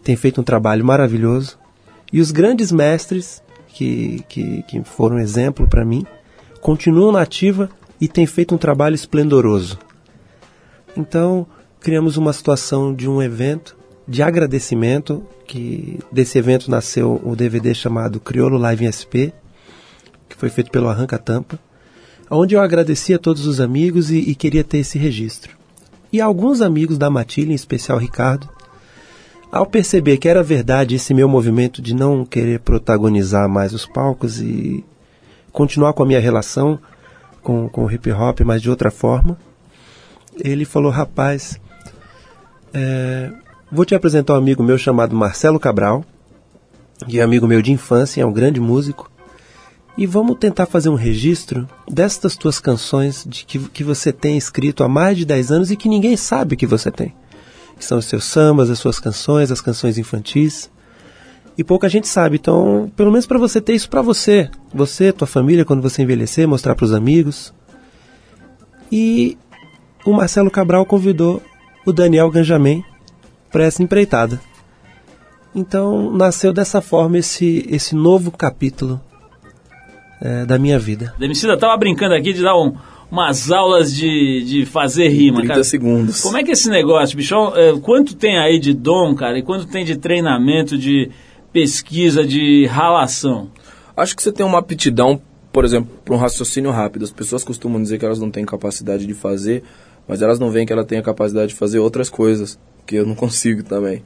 têm 0.03 0.15
feito 0.15 0.39
um 0.39 0.43
trabalho 0.43 0.85
maravilhoso. 0.85 1.57
E 2.13 2.21
os 2.21 2.29
grandes 2.29 2.71
mestres 2.71 3.41
que, 3.69 4.23
que, 4.29 4.61
que 4.61 4.83
foram 4.83 5.17
exemplo 5.17 5.67
para 5.67 5.83
mim 5.83 6.05
continuam 6.61 7.13
na 7.13 7.21
ativa 7.21 7.67
e 7.99 8.07
têm 8.07 8.27
feito 8.27 8.53
um 8.53 8.59
trabalho 8.59 8.93
esplendoroso. 8.93 9.88
Então, 10.95 11.45
criamos 11.79 12.17
uma 12.17 12.33
situação 12.33 12.93
de 12.93 13.09
um 13.09 13.21
evento 13.21 13.77
de 14.07 14.23
agradecimento, 14.23 15.23
que 15.45 15.99
desse 16.11 16.37
evento 16.37 16.69
nasceu 16.69 17.21
o 17.23 17.35
DVD 17.35 17.73
chamado 17.75 18.19
Criolo 18.19 18.57
Live 18.57 18.91
SP, 18.91 19.31
que 20.27 20.35
foi 20.35 20.49
feito 20.49 20.71
pelo 20.71 20.89
Arranca 20.89 21.17
Tampa, 21.17 21.59
onde 22.29 22.55
eu 22.55 22.61
agradeci 22.61 23.13
a 23.13 23.19
todos 23.19 23.45
os 23.45 23.61
amigos 23.61 24.09
e, 24.09 24.17
e 24.17 24.35
queria 24.35 24.63
ter 24.63 24.79
esse 24.79 24.97
registro. 24.97 25.57
E 26.11 26.19
alguns 26.19 26.61
amigos 26.61 26.97
da 26.97 27.09
Matilha, 27.09 27.51
em 27.51 27.55
especial 27.55 27.99
Ricardo, 27.99 28.49
ao 29.51 29.65
perceber 29.65 30.17
que 30.17 30.27
era 30.27 30.43
verdade 30.43 30.95
esse 30.95 31.13
meu 31.13 31.27
movimento 31.27 31.81
de 31.81 31.95
não 31.95 32.25
querer 32.25 32.59
protagonizar 32.59 33.47
mais 33.47 33.73
os 33.73 33.85
palcos 33.85 34.39
e 34.41 34.83
continuar 35.51 35.93
com 35.93 36.03
a 36.03 36.05
minha 36.05 36.19
relação 36.19 36.79
com, 37.41 37.67
com 37.69 37.85
o 37.85 37.91
hip 37.91 38.11
hop, 38.11 38.41
mas 38.41 38.61
de 38.61 38.69
outra 38.69 38.91
forma, 38.91 39.37
ele 40.43 40.65
falou: 40.65 40.91
rapaz, 40.91 41.59
é, 42.73 43.31
vou 43.71 43.85
te 43.85 43.95
apresentar 43.95 44.33
um 44.33 44.37
amigo 44.37 44.63
meu 44.63 44.77
chamado 44.77 45.15
Marcelo 45.15 45.59
Cabral, 45.59 46.03
que 47.07 47.19
é 47.19 47.23
amigo 47.23 47.47
meu 47.47 47.61
de 47.61 47.71
infância, 47.71 48.21
é 48.21 48.25
um 48.25 48.33
grande 48.33 48.59
músico, 48.59 49.09
e 49.97 50.05
vamos 50.05 50.37
tentar 50.37 50.65
fazer 50.65 50.89
um 50.89 50.95
registro 50.95 51.67
destas 51.89 52.37
tuas 52.37 52.59
canções 52.59 53.25
de 53.27 53.45
que, 53.45 53.59
que 53.59 53.83
você 53.83 54.13
tem 54.13 54.37
escrito 54.37 54.83
há 54.83 54.87
mais 54.87 55.17
de 55.17 55.25
10 55.25 55.51
anos 55.51 55.71
e 55.71 55.75
que 55.75 55.89
ninguém 55.89 56.15
sabe 56.15 56.55
que 56.55 56.65
você 56.65 56.89
tem. 56.89 57.13
que 57.77 57.85
são 57.85 57.97
os 57.97 58.05
seus 58.05 58.25
sambas, 58.25 58.69
as 58.69 58.79
suas 58.79 58.99
canções, 58.99 59.51
as 59.51 59.61
canções 59.61 59.97
infantis. 59.97 60.69
E 61.57 61.63
pouca 61.63 61.89
gente 61.89 62.07
sabe, 62.07 62.37
então, 62.37 62.89
pelo 62.95 63.11
menos 63.11 63.25
para 63.25 63.37
você 63.37 63.59
ter 63.59 63.73
isso 63.73 63.89
para 63.89 64.01
você, 64.01 64.49
você, 64.73 65.11
tua 65.11 65.27
família, 65.27 65.65
quando 65.65 65.81
você 65.81 66.01
envelhecer, 66.01 66.47
mostrar 66.47 66.75
para 66.75 66.85
os 66.85 66.93
amigos. 66.93 67.53
E 68.89 69.37
o 70.05 70.13
Marcelo 70.13 70.49
Cabral 70.51 70.85
convidou 70.85 71.41
o 71.85 71.91
Daniel 71.93 72.29
Ganjamin 72.29 72.83
para 73.51 73.63
essa 73.65 73.81
empreitada. 73.83 74.39
Então 75.55 76.11
nasceu 76.15 76.53
dessa 76.53 76.81
forma 76.81 77.17
esse, 77.17 77.65
esse 77.69 77.95
novo 77.95 78.31
capítulo 78.31 79.01
eh, 80.21 80.45
da 80.45 80.59
minha 80.59 80.77
vida. 80.77 81.13
Demicida 81.17 81.57
tava 81.57 81.75
brincando 81.77 82.13
aqui 82.13 82.33
de 82.33 82.43
dar 82.43 82.55
um- 82.55 82.75
umas 83.11 83.51
aulas 83.51 83.93
de, 83.95 84.43
de 84.43 84.65
fazer 84.67 85.07
rima, 85.07 85.37
30 85.37 85.47
cara. 85.53 85.63
segundos. 85.63 86.21
Como 86.21 86.37
é 86.37 86.43
que 86.43 86.51
é 86.51 86.53
esse 86.53 86.69
negócio, 86.69 87.17
bichão? 87.17 87.53
É, 87.57 87.73
quanto 87.79 88.15
tem 88.15 88.37
aí 88.37 88.59
de 88.59 88.73
dom, 88.73 89.15
cara? 89.15 89.39
E 89.39 89.41
quanto 89.41 89.65
tem 89.67 89.83
de 89.83 89.97
treinamento, 89.97 90.77
de 90.77 91.09
pesquisa, 91.51 92.23
de 92.23 92.67
ralação? 92.67 93.49
Acho 93.97 94.15
que 94.15 94.21
você 94.21 94.31
tem 94.31 94.45
uma 94.45 94.59
aptidão, 94.59 95.19
por 95.51 95.65
exemplo, 95.65 95.89
para 96.05 96.13
um 96.13 96.17
raciocínio 96.19 96.69
rápido. 96.69 97.03
As 97.03 97.11
pessoas 97.11 97.43
costumam 97.43 97.81
dizer 97.81 97.97
que 97.97 98.05
elas 98.05 98.19
não 98.19 98.29
têm 98.29 98.45
capacidade 98.45 99.07
de 99.07 99.13
fazer, 99.15 99.63
mas 100.09 100.21
elas 100.21 100.39
não 100.39 100.49
veem 100.49 100.65
que 100.65 100.73
ela 100.73 100.83
tem 100.83 100.97
a 100.97 101.03
capacidade 101.03 101.49
de 101.49 101.55
fazer 101.55 101.79
outras 101.79 102.09
coisas, 102.09 102.59
que 102.85 102.95
eu 102.95 103.05
não 103.05 103.13
consigo 103.15 103.63
também, 103.63 104.03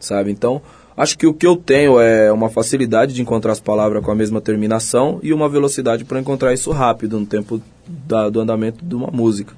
sabe? 0.00 0.30
Então, 0.30 0.62
acho 0.96 1.18
que 1.18 1.26
o 1.26 1.34
que 1.34 1.46
eu 1.46 1.56
tenho 1.56 2.00
é 2.00 2.32
uma 2.32 2.48
facilidade 2.48 3.12
de 3.12 3.20
encontrar 3.20 3.52
as 3.52 3.60
palavras 3.60 4.02
com 4.04 4.10
a 4.10 4.14
mesma 4.14 4.40
terminação 4.40 5.18
e 5.22 5.32
uma 5.34 5.48
velocidade 5.48 6.04
para 6.04 6.20
encontrar 6.20 6.54
isso 6.54 6.70
rápido 6.70 7.18
no 7.18 7.26
tempo 7.26 7.60
da- 7.86 8.30
do 8.30 8.40
andamento 8.40 8.84
de 8.84 8.94
uma 8.94 9.08
música, 9.08 9.52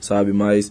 sabe? 0.00 0.32
Mas 0.32 0.70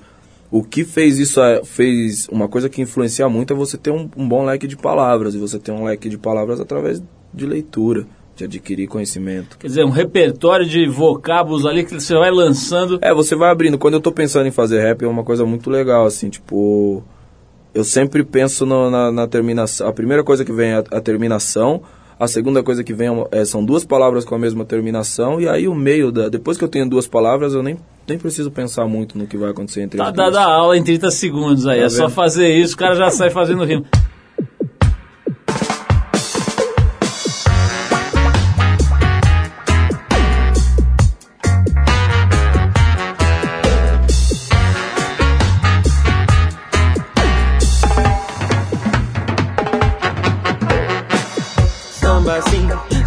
o 0.49 0.64
que 0.64 0.86
fez 0.86 1.20
isso, 1.20 1.41
é- 1.41 1.64
fez 1.66 2.28
uma 2.30 2.47
coisa 2.47 2.70
que 2.70 2.82
influencia 2.82 3.28
muito 3.28 3.51
é 3.53 3.55
você 3.55 3.78
ter 3.78 3.91
um, 3.91 4.09
um 4.16 4.28
bom 4.28 4.45
leque 4.45 4.68
de 4.68 4.78
palavras, 4.78 5.36
e 5.36 5.38
você 5.38 5.59
ter 5.59 5.72
um 5.72 5.84
leque 5.84 6.07
de 6.07 6.18
palavras 6.18 6.59
através 6.61 7.01
de 7.34 7.45
leitura, 7.45 8.05
de 8.36 8.46
adquirir 8.46 8.88
conhecimento. 8.88 9.58
Quer 9.60 9.68
dizer, 9.68 9.86
um 9.86 9.90
repertório 9.90 10.66
de 10.66 10.88
vocábulos 10.88 11.66
ali 11.66 11.84
que 11.84 11.94
você 12.00 12.16
vai 12.16 12.32
lançando. 12.32 12.98
É, 13.02 13.14
você 13.14 13.36
vai 13.36 13.50
abrindo. 13.52 13.78
Quando 13.78 13.94
eu 13.96 14.02
tô 14.02 14.12
pensando 14.12 14.48
em 14.48 14.52
fazer 14.52 14.82
rap, 14.82 15.04
é 15.04 15.08
uma 15.08 15.24
coisa 15.24 15.46
muito 15.46 15.70
legal, 15.70 16.06
assim, 16.06 16.30
tipo. 16.30 17.04
Eu 17.74 17.84
sempre 17.84 18.24
penso 18.24 18.66
no- 18.66 18.90
na, 18.90 19.12
na 19.12 19.28
terminação. 19.28 19.88
A 19.88 19.94
primeira 19.94 20.24
coisa 20.24 20.46
que 20.46 20.52
vem 20.52 20.72
é 20.72 20.76
a, 20.76 20.98
a 20.98 21.02
terminação. 21.02 21.82
A 22.20 22.28
segunda 22.28 22.62
coisa 22.64 22.84
que 22.84 22.94
vem 22.94 23.08
é 23.32 23.42
é, 23.42 23.46
são 23.46 23.66
duas 23.66 23.84
palavras 23.84 24.24
com 24.24 24.36
a 24.36 24.40
mesma 24.40 24.64
terminação. 24.64 25.42
E 25.42 25.48
aí 25.50 25.68
o 25.68 25.74
meio 25.76 26.12
da. 26.12 26.30
Depois 26.30 26.58
que 26.58 26.64
eu 26.64 26.68
tenho 26.68 26.88
duas 26.88 27.08
palavras, 27.08 27.54
eu 27.56 27.64
nem, 27.64 27.76
nem 28.08 28.18
preciso 28.18 28.52
pensar 28.52 28.86
muito 28.88 29.18
no 29.18 29.26
que 29.28 29.36
vai 29.38 29.50
acontecer 29.50 29.82
entre 29.82 29.98
Tá 29.98 30.08
as 30.10 30.14
duas. 30.14 30.32
dada 30.32 30.46
a 30.46 30.54
aula 30.54 30.78
em 30.78 30.84
30 30.84 31.10
segundos 31.12 31.66
aí. 31.68 31.80
Tá 31.80 31.86
é 31.86 31.90
só 31.90 32.06
vendo? 32.08 32.14
fazer 32.16 32.50
isso, 32.56 32.76
o 32.76 32.78
cara 32.78 32.94
já 32.96 33.10
sai 33.10 33.30
fazendo 33.32 33.64
rima. 33.66 33.84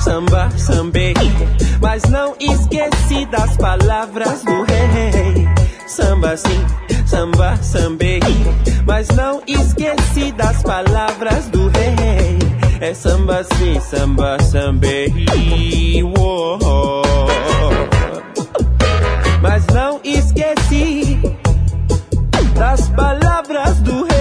Samba, 0.07 0.49
sambei. 0.57 1.15
Mas 1.81 2.05
não 2.05 2.37
esqueci 2.39 3.27
das 3.27 3.57
palavras 3.57 4.45
do 4.45 4.63
rei. 4.63 5.49
Samba 5.89 6.37
sim, 6.37 6.65
samba, 7.07 7.57
sambei. 7.57 8.21
Mas 8.87 9.09
não 9.09 9.43
esqueci 9.49 10.31
das 10.33 10.63
palavras 10.63 11.49
do 11.49 11.69
rei. 11.71 12.39
É 12.81 12.95
samba 12.95 13.43
sim, 13.57 13.81
samba, 13.81 14.39
sambei. 14.41 15.13
Uou. 16.05 17.03
Mas 19.43 19.67
não 19.75 20.01
esqueci 20.05 21.19
das 22.55 22.89
palavras 22.91 23.81
do 23.81 24.05
rei. 24.05 24.16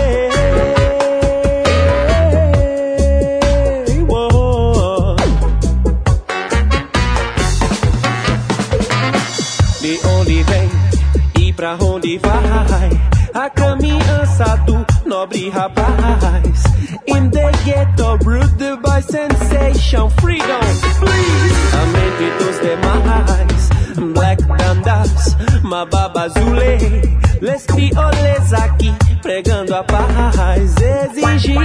A 13.46 13.50
caminhança 13.52 14.58
do 14.66 14.84
nobre 15.06 15.50
rapaz. 15.50 16.64
In 17.06 17.30
the 17.30 17.52
ghetto, 17.64 18.18
ruled 18.26 18.82
by 18.82 19.02
sensation, 19.02 20.10
freedom, 20.20 20.66
please. 21.00 21.54
A 21.74 21.86
mente 21.93 22.28
dos 22.39 22.60
demais, 22.60 23.70
black 24.14 24.41
dandas, 24.58 25.36
mababazule, 25.62 27.20
les 27.39 27.66
crioles 27.68 28.54
aqui 28.54 28.96
pregando 29.22 29.76
a 29.76 29.84
paz. 29.84 30.76
Exigir 30.82 31.62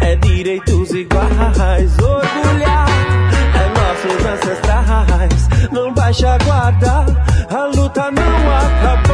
é 0.00 0.16
direitos 0.16 0.90
iguais, 0.90 1.96
orgulhar 2.00 2.88
é 3.54 3.68
nossos 3.78 4.26
ancestrais. 4.26 5.70
Não 5.70 5.94
baixa 5.94 6.34
a 6.34 6.38
guarda, 6.38 7.06
a 7.50 7.66
luta 7.66 8.10
não 8.10 8.56
acabou. 8.56 9.13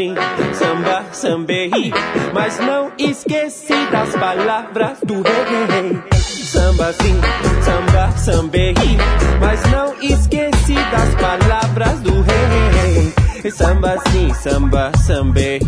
Samba 0.00 0.14
sim, 0.14 0.14
samba, 0.54 1.04
sambei. 1.12 1.70
Mas 2.32 2.58
não 2.58 2.90
esqueci 2.96 3.74
das 3.92 4.16
palavras 4.16 4.98
do 5.04 5.14
rei. 5.16 6.02
Samba 6.16 6.92
sim, 6.94 7.20
samba, 7.62 8.10
sambei. 8.16 8.74
Mas 9.38 9.62
não 9.70 9.94
esqueci 10.00 10.74
das 10.74 11.14
palavras 11.16 12.00
do 12.00 12.12
rei. 12.22 13.50
Samba 13.50 13.98
sim, 14.10 14.32
samba, 14.32 14.90
sambei. 15.04 15.60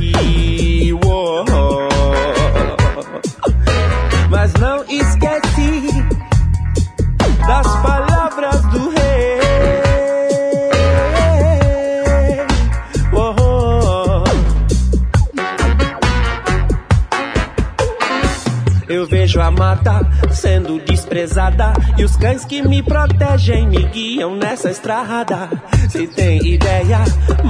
Desprezada 21.23 21.73
e 21.97 22.05
os 22.05 22.17
cães 22.17 22.45
que 22.45 22.63
me 22.63 22.83
protegem 22.83 23.69
me 23.69 23.83
guiam 23.85 24.35
nessa 24.37 24.71
estrada. 24.71 25.49
Se 25.89 26.07
tem 26.07 26.45
ideia, 26.45 26.99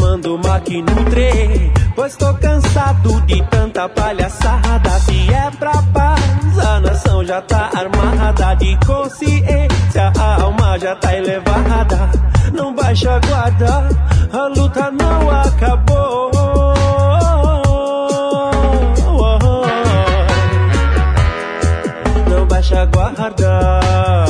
manda 0.01 0.31
uma 0.31 0.61
que 0.61 0.83
nutre, 0.83 1.73
pois 1.95 2.17
tô 2.17 2.35
cansado 2.35 3.21
de 3.23 3.43
tanta 3.49 3.89
palhaçada. 3.89 4.91
Se 5.01 5.33
é 5.33 5.51
pra 5.59 5.83
paz, 5.95 6.59
a 6.59 6.81
nação 6.81 7.25
já 7.25 7.41
tá 7.41 7.71
armada 7.75 8.55
de 8.55 8.77
consciência, 8.87 10.13
a 10.19 10.43
alma 10.43 10.79
já 10.79 10.95
tá 10.97 11.17
elevada. 11.17 12.11
Não 12.53 12.75
baixa 12.75 13.13
a 13.13 13.21
guarda, 13.21 13.89
a 14.33 14.47
luta 14.49 14.91
não 14.91 15.31
acabou. 15.31 16.32
Baixa 23.23 24.22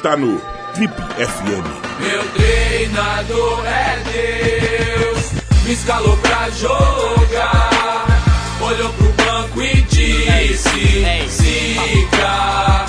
está 0.00 0.16
no 0.16 0.40
Trip 0.72 0.94
FM. 0.94 1.66
Meu 2.00 2.24
treinador 2.30 3.66
é 3.66 3.98
Deus, 4.10 5.32
me 5.64 5.72
escalou 5.74 6.16
pra 6.16 6.48
jogar. 6.48 8.06
Olhou 8.62 8.90
pro 8.94 9.12
banco 9.24 9.62
e 9.62 9.82
disse: 9.82 11.04
Zica, 11.28 12.86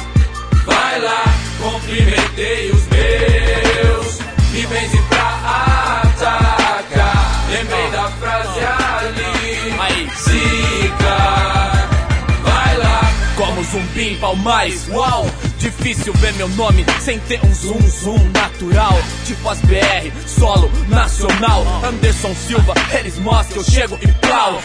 vai 0.65 1.01
lá, 1.01 1.23
cumprimentei 1.61 2.71
os 2.71 2.87
meus, 2.87 4.19
me 4.53 4.65
benze 4.67 4.97
pra 5.09 6.05
atacar. 6.05 7.45
Lembrei 7.51 7.91
da 7.91 8.09
frase 8.11 8.59
ali: 8.59 10.09
Zica, 10.15 11.17
vai 12.41 12.77
lá. 12.77 13.01
Como 13.35 13.61
zumbi 13.65 14.13
em 14.13 14.17
Palmares, 14.17 14.87
uau! 14.87 15.29
Difícil 15.81 16.13
ver 16.13 16.31
meu 16.33 16.47
nome 16.49 16.85
sem 16.99 17.17
ter 17.21 17.43
um 17.43 17.51
zoom 17.55 17.81
zoom 17.89 18.19
natural. 18.29 18.93
Tipo 19.25 19.49
as 19.49 19.59
BR, 19.61 20.11
solo, 20.27 20.71
nacional. 20.87 21.65
Anderson 21.83 22.35
Silva, 22.35 22.75
eles 22.99 23.17
mostram 23.17 23.57
eu 23.57 23.63
chego 23.63 23.97
e 23.99 24.07
plau. 24.07 24.61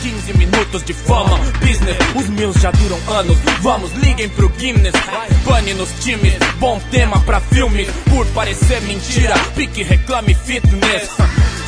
15 0.00 0.38
minutos 0.38 0.82
de 0.82 0.94
fama, 0.94 1.36
business, 1.60 1.98
os 2.14 2.30
meus 2.30 2.56
já 2.56 2.70
duram 2.70 2.98
anos. 3.14 3.36
Vamos, 3.60 3.92
liguem 3.92 4.30
pro 4.30 4.48
Guinness. 4.48 4.94
Pane 5.44 5.74
nos 5.74 5.90
times, 6.00 6.38
bom 6.58 6.80
tema 6.90 7.20
pra 7.20 7.40
filme. 7.40 7.86
Por 8.08 8.26
parecer 8.28 8.80
mentira, 8.82 9.34
pique 9.54 9.82
reclame 9.82 10.32
fitness. 10.32 11.10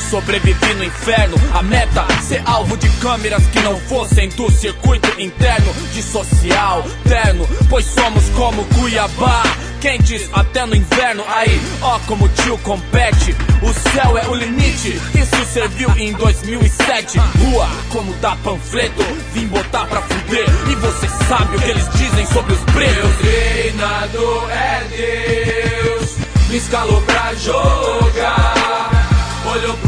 Sobrevivi 0.09 0.73
no 0.75 0.85
inferno, 0.85 1.35
a 1.53 1.61
meta 1.61 2.05
ser 2.21 2.41
alvo 2.45 2.77
de 2.77 2.87
câmeras 3.01 3.45
que 3.47 3.59
não 3.59 3.77
fossem 3.77 4.29
do 4.29 4.49
circuito 4.49 5.19
interno 5.19 5.73
de 5.93 6.01
social 6.01 6.81
terno, 7.03 7.45
pois 7.69 7.85
somos 7.85 8.29
como 8.29 8.63
Cuiabá, 8.75 9.43
quentes 9.81 10.29
até 10.31 10.65
no 10.65 10.75
inverno. 10.75 11.25
Aí, 11.27 11.61
ó 11.81 11.99
como 12.07 12.25
o 12.25 12.29
tio 12.29 12.57
compete, 12.59 13.35
o 13.61 13.73
céu 13.91 14.17
é 14.17 14.25
o 14.27 14.35
limite. 14.35 14.99
Isso 15.13 15.45
serviu 15.51 15.89
em 15.97 16.13
2007. 16.13 17.17
Rua, 17.17 17.67
como 17.89 18.13
dá 18.15 18.35
panfleto, 18.37 19.03
vim 19.33 19.47
botar 19.47 19.87
pra 19.87 20.01
fuder. 20.01 20.47
E 20.71 20.75
você 20.75 21.07
sabe 21.27 21.57
o 21.57 21.59
que 21.59 21.69
eles 21.69 21.89
dizem 21.95 22.25
sobre 22.27 22.53
os 22.53 22.59
Meu 22.59 22.73
pretos. 22.73 23.17
treinador 23.17 24.49
é 24.51 24.83
Deus, 24.89 26.15
me 26.49 26.57
escalou 26.57 27.01
pra 27.01 27.33
jogar. 27.35 28.87
Olhou 29.45 29.75
disse: 29.75 29.86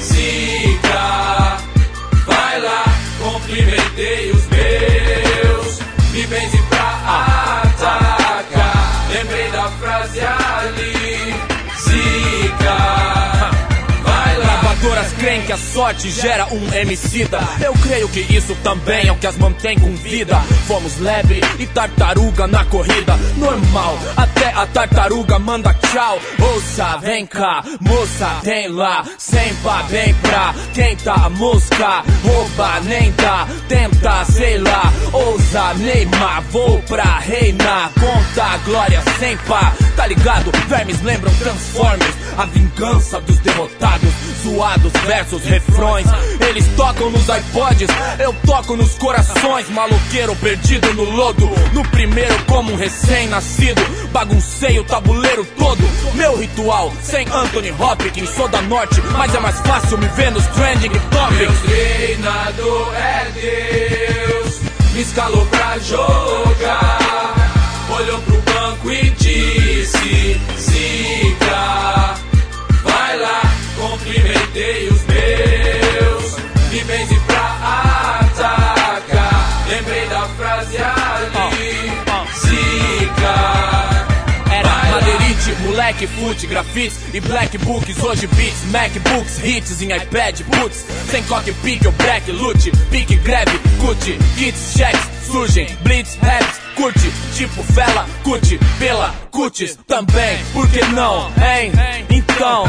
Zica, 0.00 1.56
vai 2.26 2.60
lá, 2.60 2.84
cumprimentei 3.18 4.30
os 4.30 4.46
meus, 4.46 5.78
me 6.12 6.26
benze 6.26 6.58
pra 6.68 7.64
atacar. 7.72 9.06
Lembrei 9.10 9.50
da 9.50 9.68
frase 9.70 10.20
ali: 10.20 11.34
Zica. 11.78 13.23
Creem 15.34 15.46
que 15.46 15.52
a 15.52 15.58
sorte 15.58 16.10
gera 16.12 16.46
um 16.52 16.64
homicida. 16.64 17.40
Eu 17.60 17.72
creio 17.82 18.08
que 18.08 18.20
isso 18.20 18.54
também 18.62 19.08
é 19.08 19.12
o 19.12 19.16
que 19.16 19.26
as 19.26 19.36
mantém 19.36 19.76
com 19.76 19.92
vida. 19.96 20.38
Fomos 20.68 21.00
lebre 21.00 21.40
e 21.58 21.66
tartaruga 21.66 22.46
na 22.46 22.64
corrida. 22.66 23.16
Normal, 23.36 23.98
até 24.16 24.50
a 24.50 24.64
tartaruga 24.64 25.36
manda 25.40 25.74
tchau. 25.74 26.20
Ouça, 26.40 26.98
vem 26.98 27.26
cá, 27.26 27.64
moça, 27.80 28.28
tem 28.44 28.68
lá. 28.68 29.04
Sempa, 29.18 29.82
vem 29.88 30.14
pra 30.14 30.54
quem 30.72 30.94
tá 30.98 31.28
mosca. 31.30 32.04
Rouba, 32.22 32.80
nem 32.84 33.10
dá, 33.12 33.48
tenta, 33.66 34.24
sei 34.26 34.58
lá. 34.58 34.92
Ousa, 35.12 35.74
Neymar, 35.74 36.42
vou 36.52 36.80
pra 36.82 37.18
reinar. 37.18 37.90
Conta 37.94 38.44
a 38.44 38.56
glória 38.58 39.02
sem 39.18 39.36
pá. 39.38 39.72
Tá 39.96 40.06
ligado? 40.06 40.52
Vermes 40.68 41.02
lembram 41.02 41.34
Transformers. 41.34 42.14
A 42.38 42.46
vingança 42.46 43.20
dos 43.20 43.38
derrotados. 43.40 44.23
Zoados 44.44 44.92
versus 45.06 45.42
refrões. 45.44 46.06
Eles 46.48 46.66
tocam 46.76 47.08
nos 47.10 47.22
iPods, 47.22 47.88
eu 48.18 48.34
toco 48.46 48.76
nos 48.76 48.94
corações. 48.94 49.70
Maloqueiro 49.70 50.36
perdido 50.36 50.92
no 50.92 51.04
lodo. 51.04 51.50
No 51.72 51.82
primeiro, 51.88 52.34
como 52.44 52.72
um 52.72 52.76
recém-nascido. 52.76 53.80
Baguncei 54.12 54.78
o 54.78 54.84
tabuleiro 54.84 55.46
todo. 55.56 55.80
Meu 56.14 56.36
ritual, 56.36 56.92
sem 57.02 57.26
Anthony 57.28 57.72
Hopkins. 57.72 58.28
Sou 58.30 58.46
da 58.48 58.60
norte, 58.60 59.00
mas 59.16 59.34
é 59.34 59.40
mais 59.40 59.58
fácil 59.60 59.96
me 59.96 60.08
ver 60.08 60.30
nos 60.30 60.46
trending 60.48 60.90
Meu 60.90 61.00
topics. 61.00 61.60
treinador 61.60 62.94
é 62.96 63.26
Deus, 63.40 64.60
me 64.92 65.00
escalou 65.00 65.46
pra 65.46 65.78
jogar. 65.78 67.34
Olhou 67.96 68.18
pro 68.20 68.42
banco 68.52 68.90
e 68.90 69.10
disse: 69.10 70.40
Zica, 70.58 72.14
vai 72.82 73.18
lá, 73.18 73.42
cumprimentei 73.88 74.88
os 74.88 75.02
meus, 75.04 76.36
me 76.72 76.84
benze 76.84 77.14
pra 77.26 78.22
atacar. 78.24 79.66
Lembrei 79.68 80.08
da 80.08 80.28
frase 80.28 80.76
ali: 80.78 81.92
Zica. 82.38 83.34
Era 84.50 84.90
Madeirite, 84.90 85.54
moleque, 85.62 86.06
foot, 86.06 86.46
grafites 86.46 86.98
e 87.12 87.20
black 87.20 87.58
books, 87.58 88.02
hoje 88.02 88.26
beats, 88.28 88.64
MacBooks, 88.70 89.38
hits 89.42 89.82
em 89.82 89.94
iPad, 89.94 90.40
putz, 90.42 90.84
sem 91.10 91.22
cockpit 91.24 91.84
ou 91.84 91.92
black, 91.92 92.30
loot, 92.32 92.70
pique, 92.90 93.16
greve, 93.16 93.58
cut, 93.80 94.18
kits, 94.38 94.74
checks, 94.76 95.23
surgem, 95.34 95.66
blitz, 95.82 96.16
raps, 96.22 96.60
curte, 96.76 97.12
tipo 97.34 97.60
vela, 97.72 98.06
curte, 98.22 98.56
pela, 98.78 99.12
cutis, 99.32 99.76
também, 99.84 100.38
por 100.52 100.68
que 100.70 100.80
não, 100.92 101.26
hein? 101.26 101.72
Então, 102.08 102.64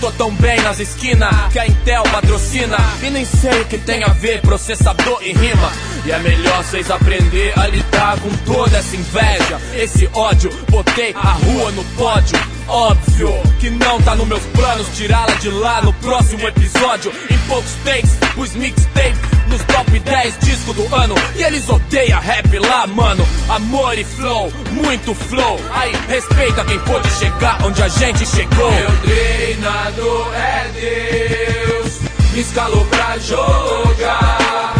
tô 0.00 0.10
tão 0.12 0.30
bem 0.36 0.58
nas 0.62 0.80
esquinas 0.80 1.34
que 1.52 1.58
a 1.58 1.66
Intel 1.66 2.02
patrocina 2.04 2.78
e 3.02 3.10
nem 3.10 3.22
sei 3.22 3.60
o 3.60 3.64
que 3.66 3.76
tem 3.76 4.02
a 4.02 4.08
ver 4.08 4.40
processador 4.40 5.18
e 5.22 5.34
rima. 5.34 5.70
E 6.06 6.10
é 6.10 6.18
melhor 6.20 6.64
vocês 6.64 6.90
aprender 6.90 7.52
a 7.58 7.66
lidar 7.66 8.18
com 8.20 8.30
toda 8.46 8.78
essa 8.78 8.96
inveja, 8.96 9.60
esse 9.74 10.08
ódio. 10.14 10.50
Botei 10.70 11.12
a 11.14 11.32
rua 11.32 11.70
no 11.72 11.84
pódio. 11.96 12.38
Óbvio 12.68 13.30
que 13.60 13.70
não 13.70 14.00
tá 14.02 14.14
nos 14.14 14.26
meus 14.26 14.42
planos 14.46 14.88
tirá-la 14.96 15.34
de 15.34 15.50
lá 15.50 15.82
no 15.82 15.92
próximo 15.94 16.46
episódio. 16.48 17.12
Em 17.30 17.38
poucos 17.46 17.72
takes, 17.84 18.16
os 18.36 18.54
mixtapes 18.54 19.36
nos 19.48 19.62
top 19.64 19.98
10 19.98 20.38
discos 20.38 20.76
do 20.76 20.94
ano. 20.94 21.14
E 21.36 21.42
eles 21.42 21.68
odeiam 21.68 22.05
rap 22.10 22.58
lá, 22.58 22.86
mano. 22.86 23.26
Amor 23.48 23.98
e 23.98 24.04
flow, 24.04 24.52
muito 24.70 25.14
flow. 25.14 25.60
Aí, 25.72 25.92
respeita 26.08 26.64
quem 26.64 26.78
pôde 26.80 27.10
chegar 27.12 27.58
onde 27.64 27.82
a 27.82 27.88
gente 27.88 28.26
chegou. 28.26 28.70
Meu 28.70 28.92
treinador 29.02 30.34
é 30.34 30.68
Deus, 30.80 32.00
me 32.32 32.40
escalou 32.40 32.84
pra 32.86 33.18
jogar. 33.18 34.74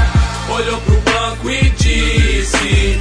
Olhou 0.48 0.80
pro 0.80 0.96
banco 1.00 1.50
e 1.50 1.70
disse: 1.70 3.00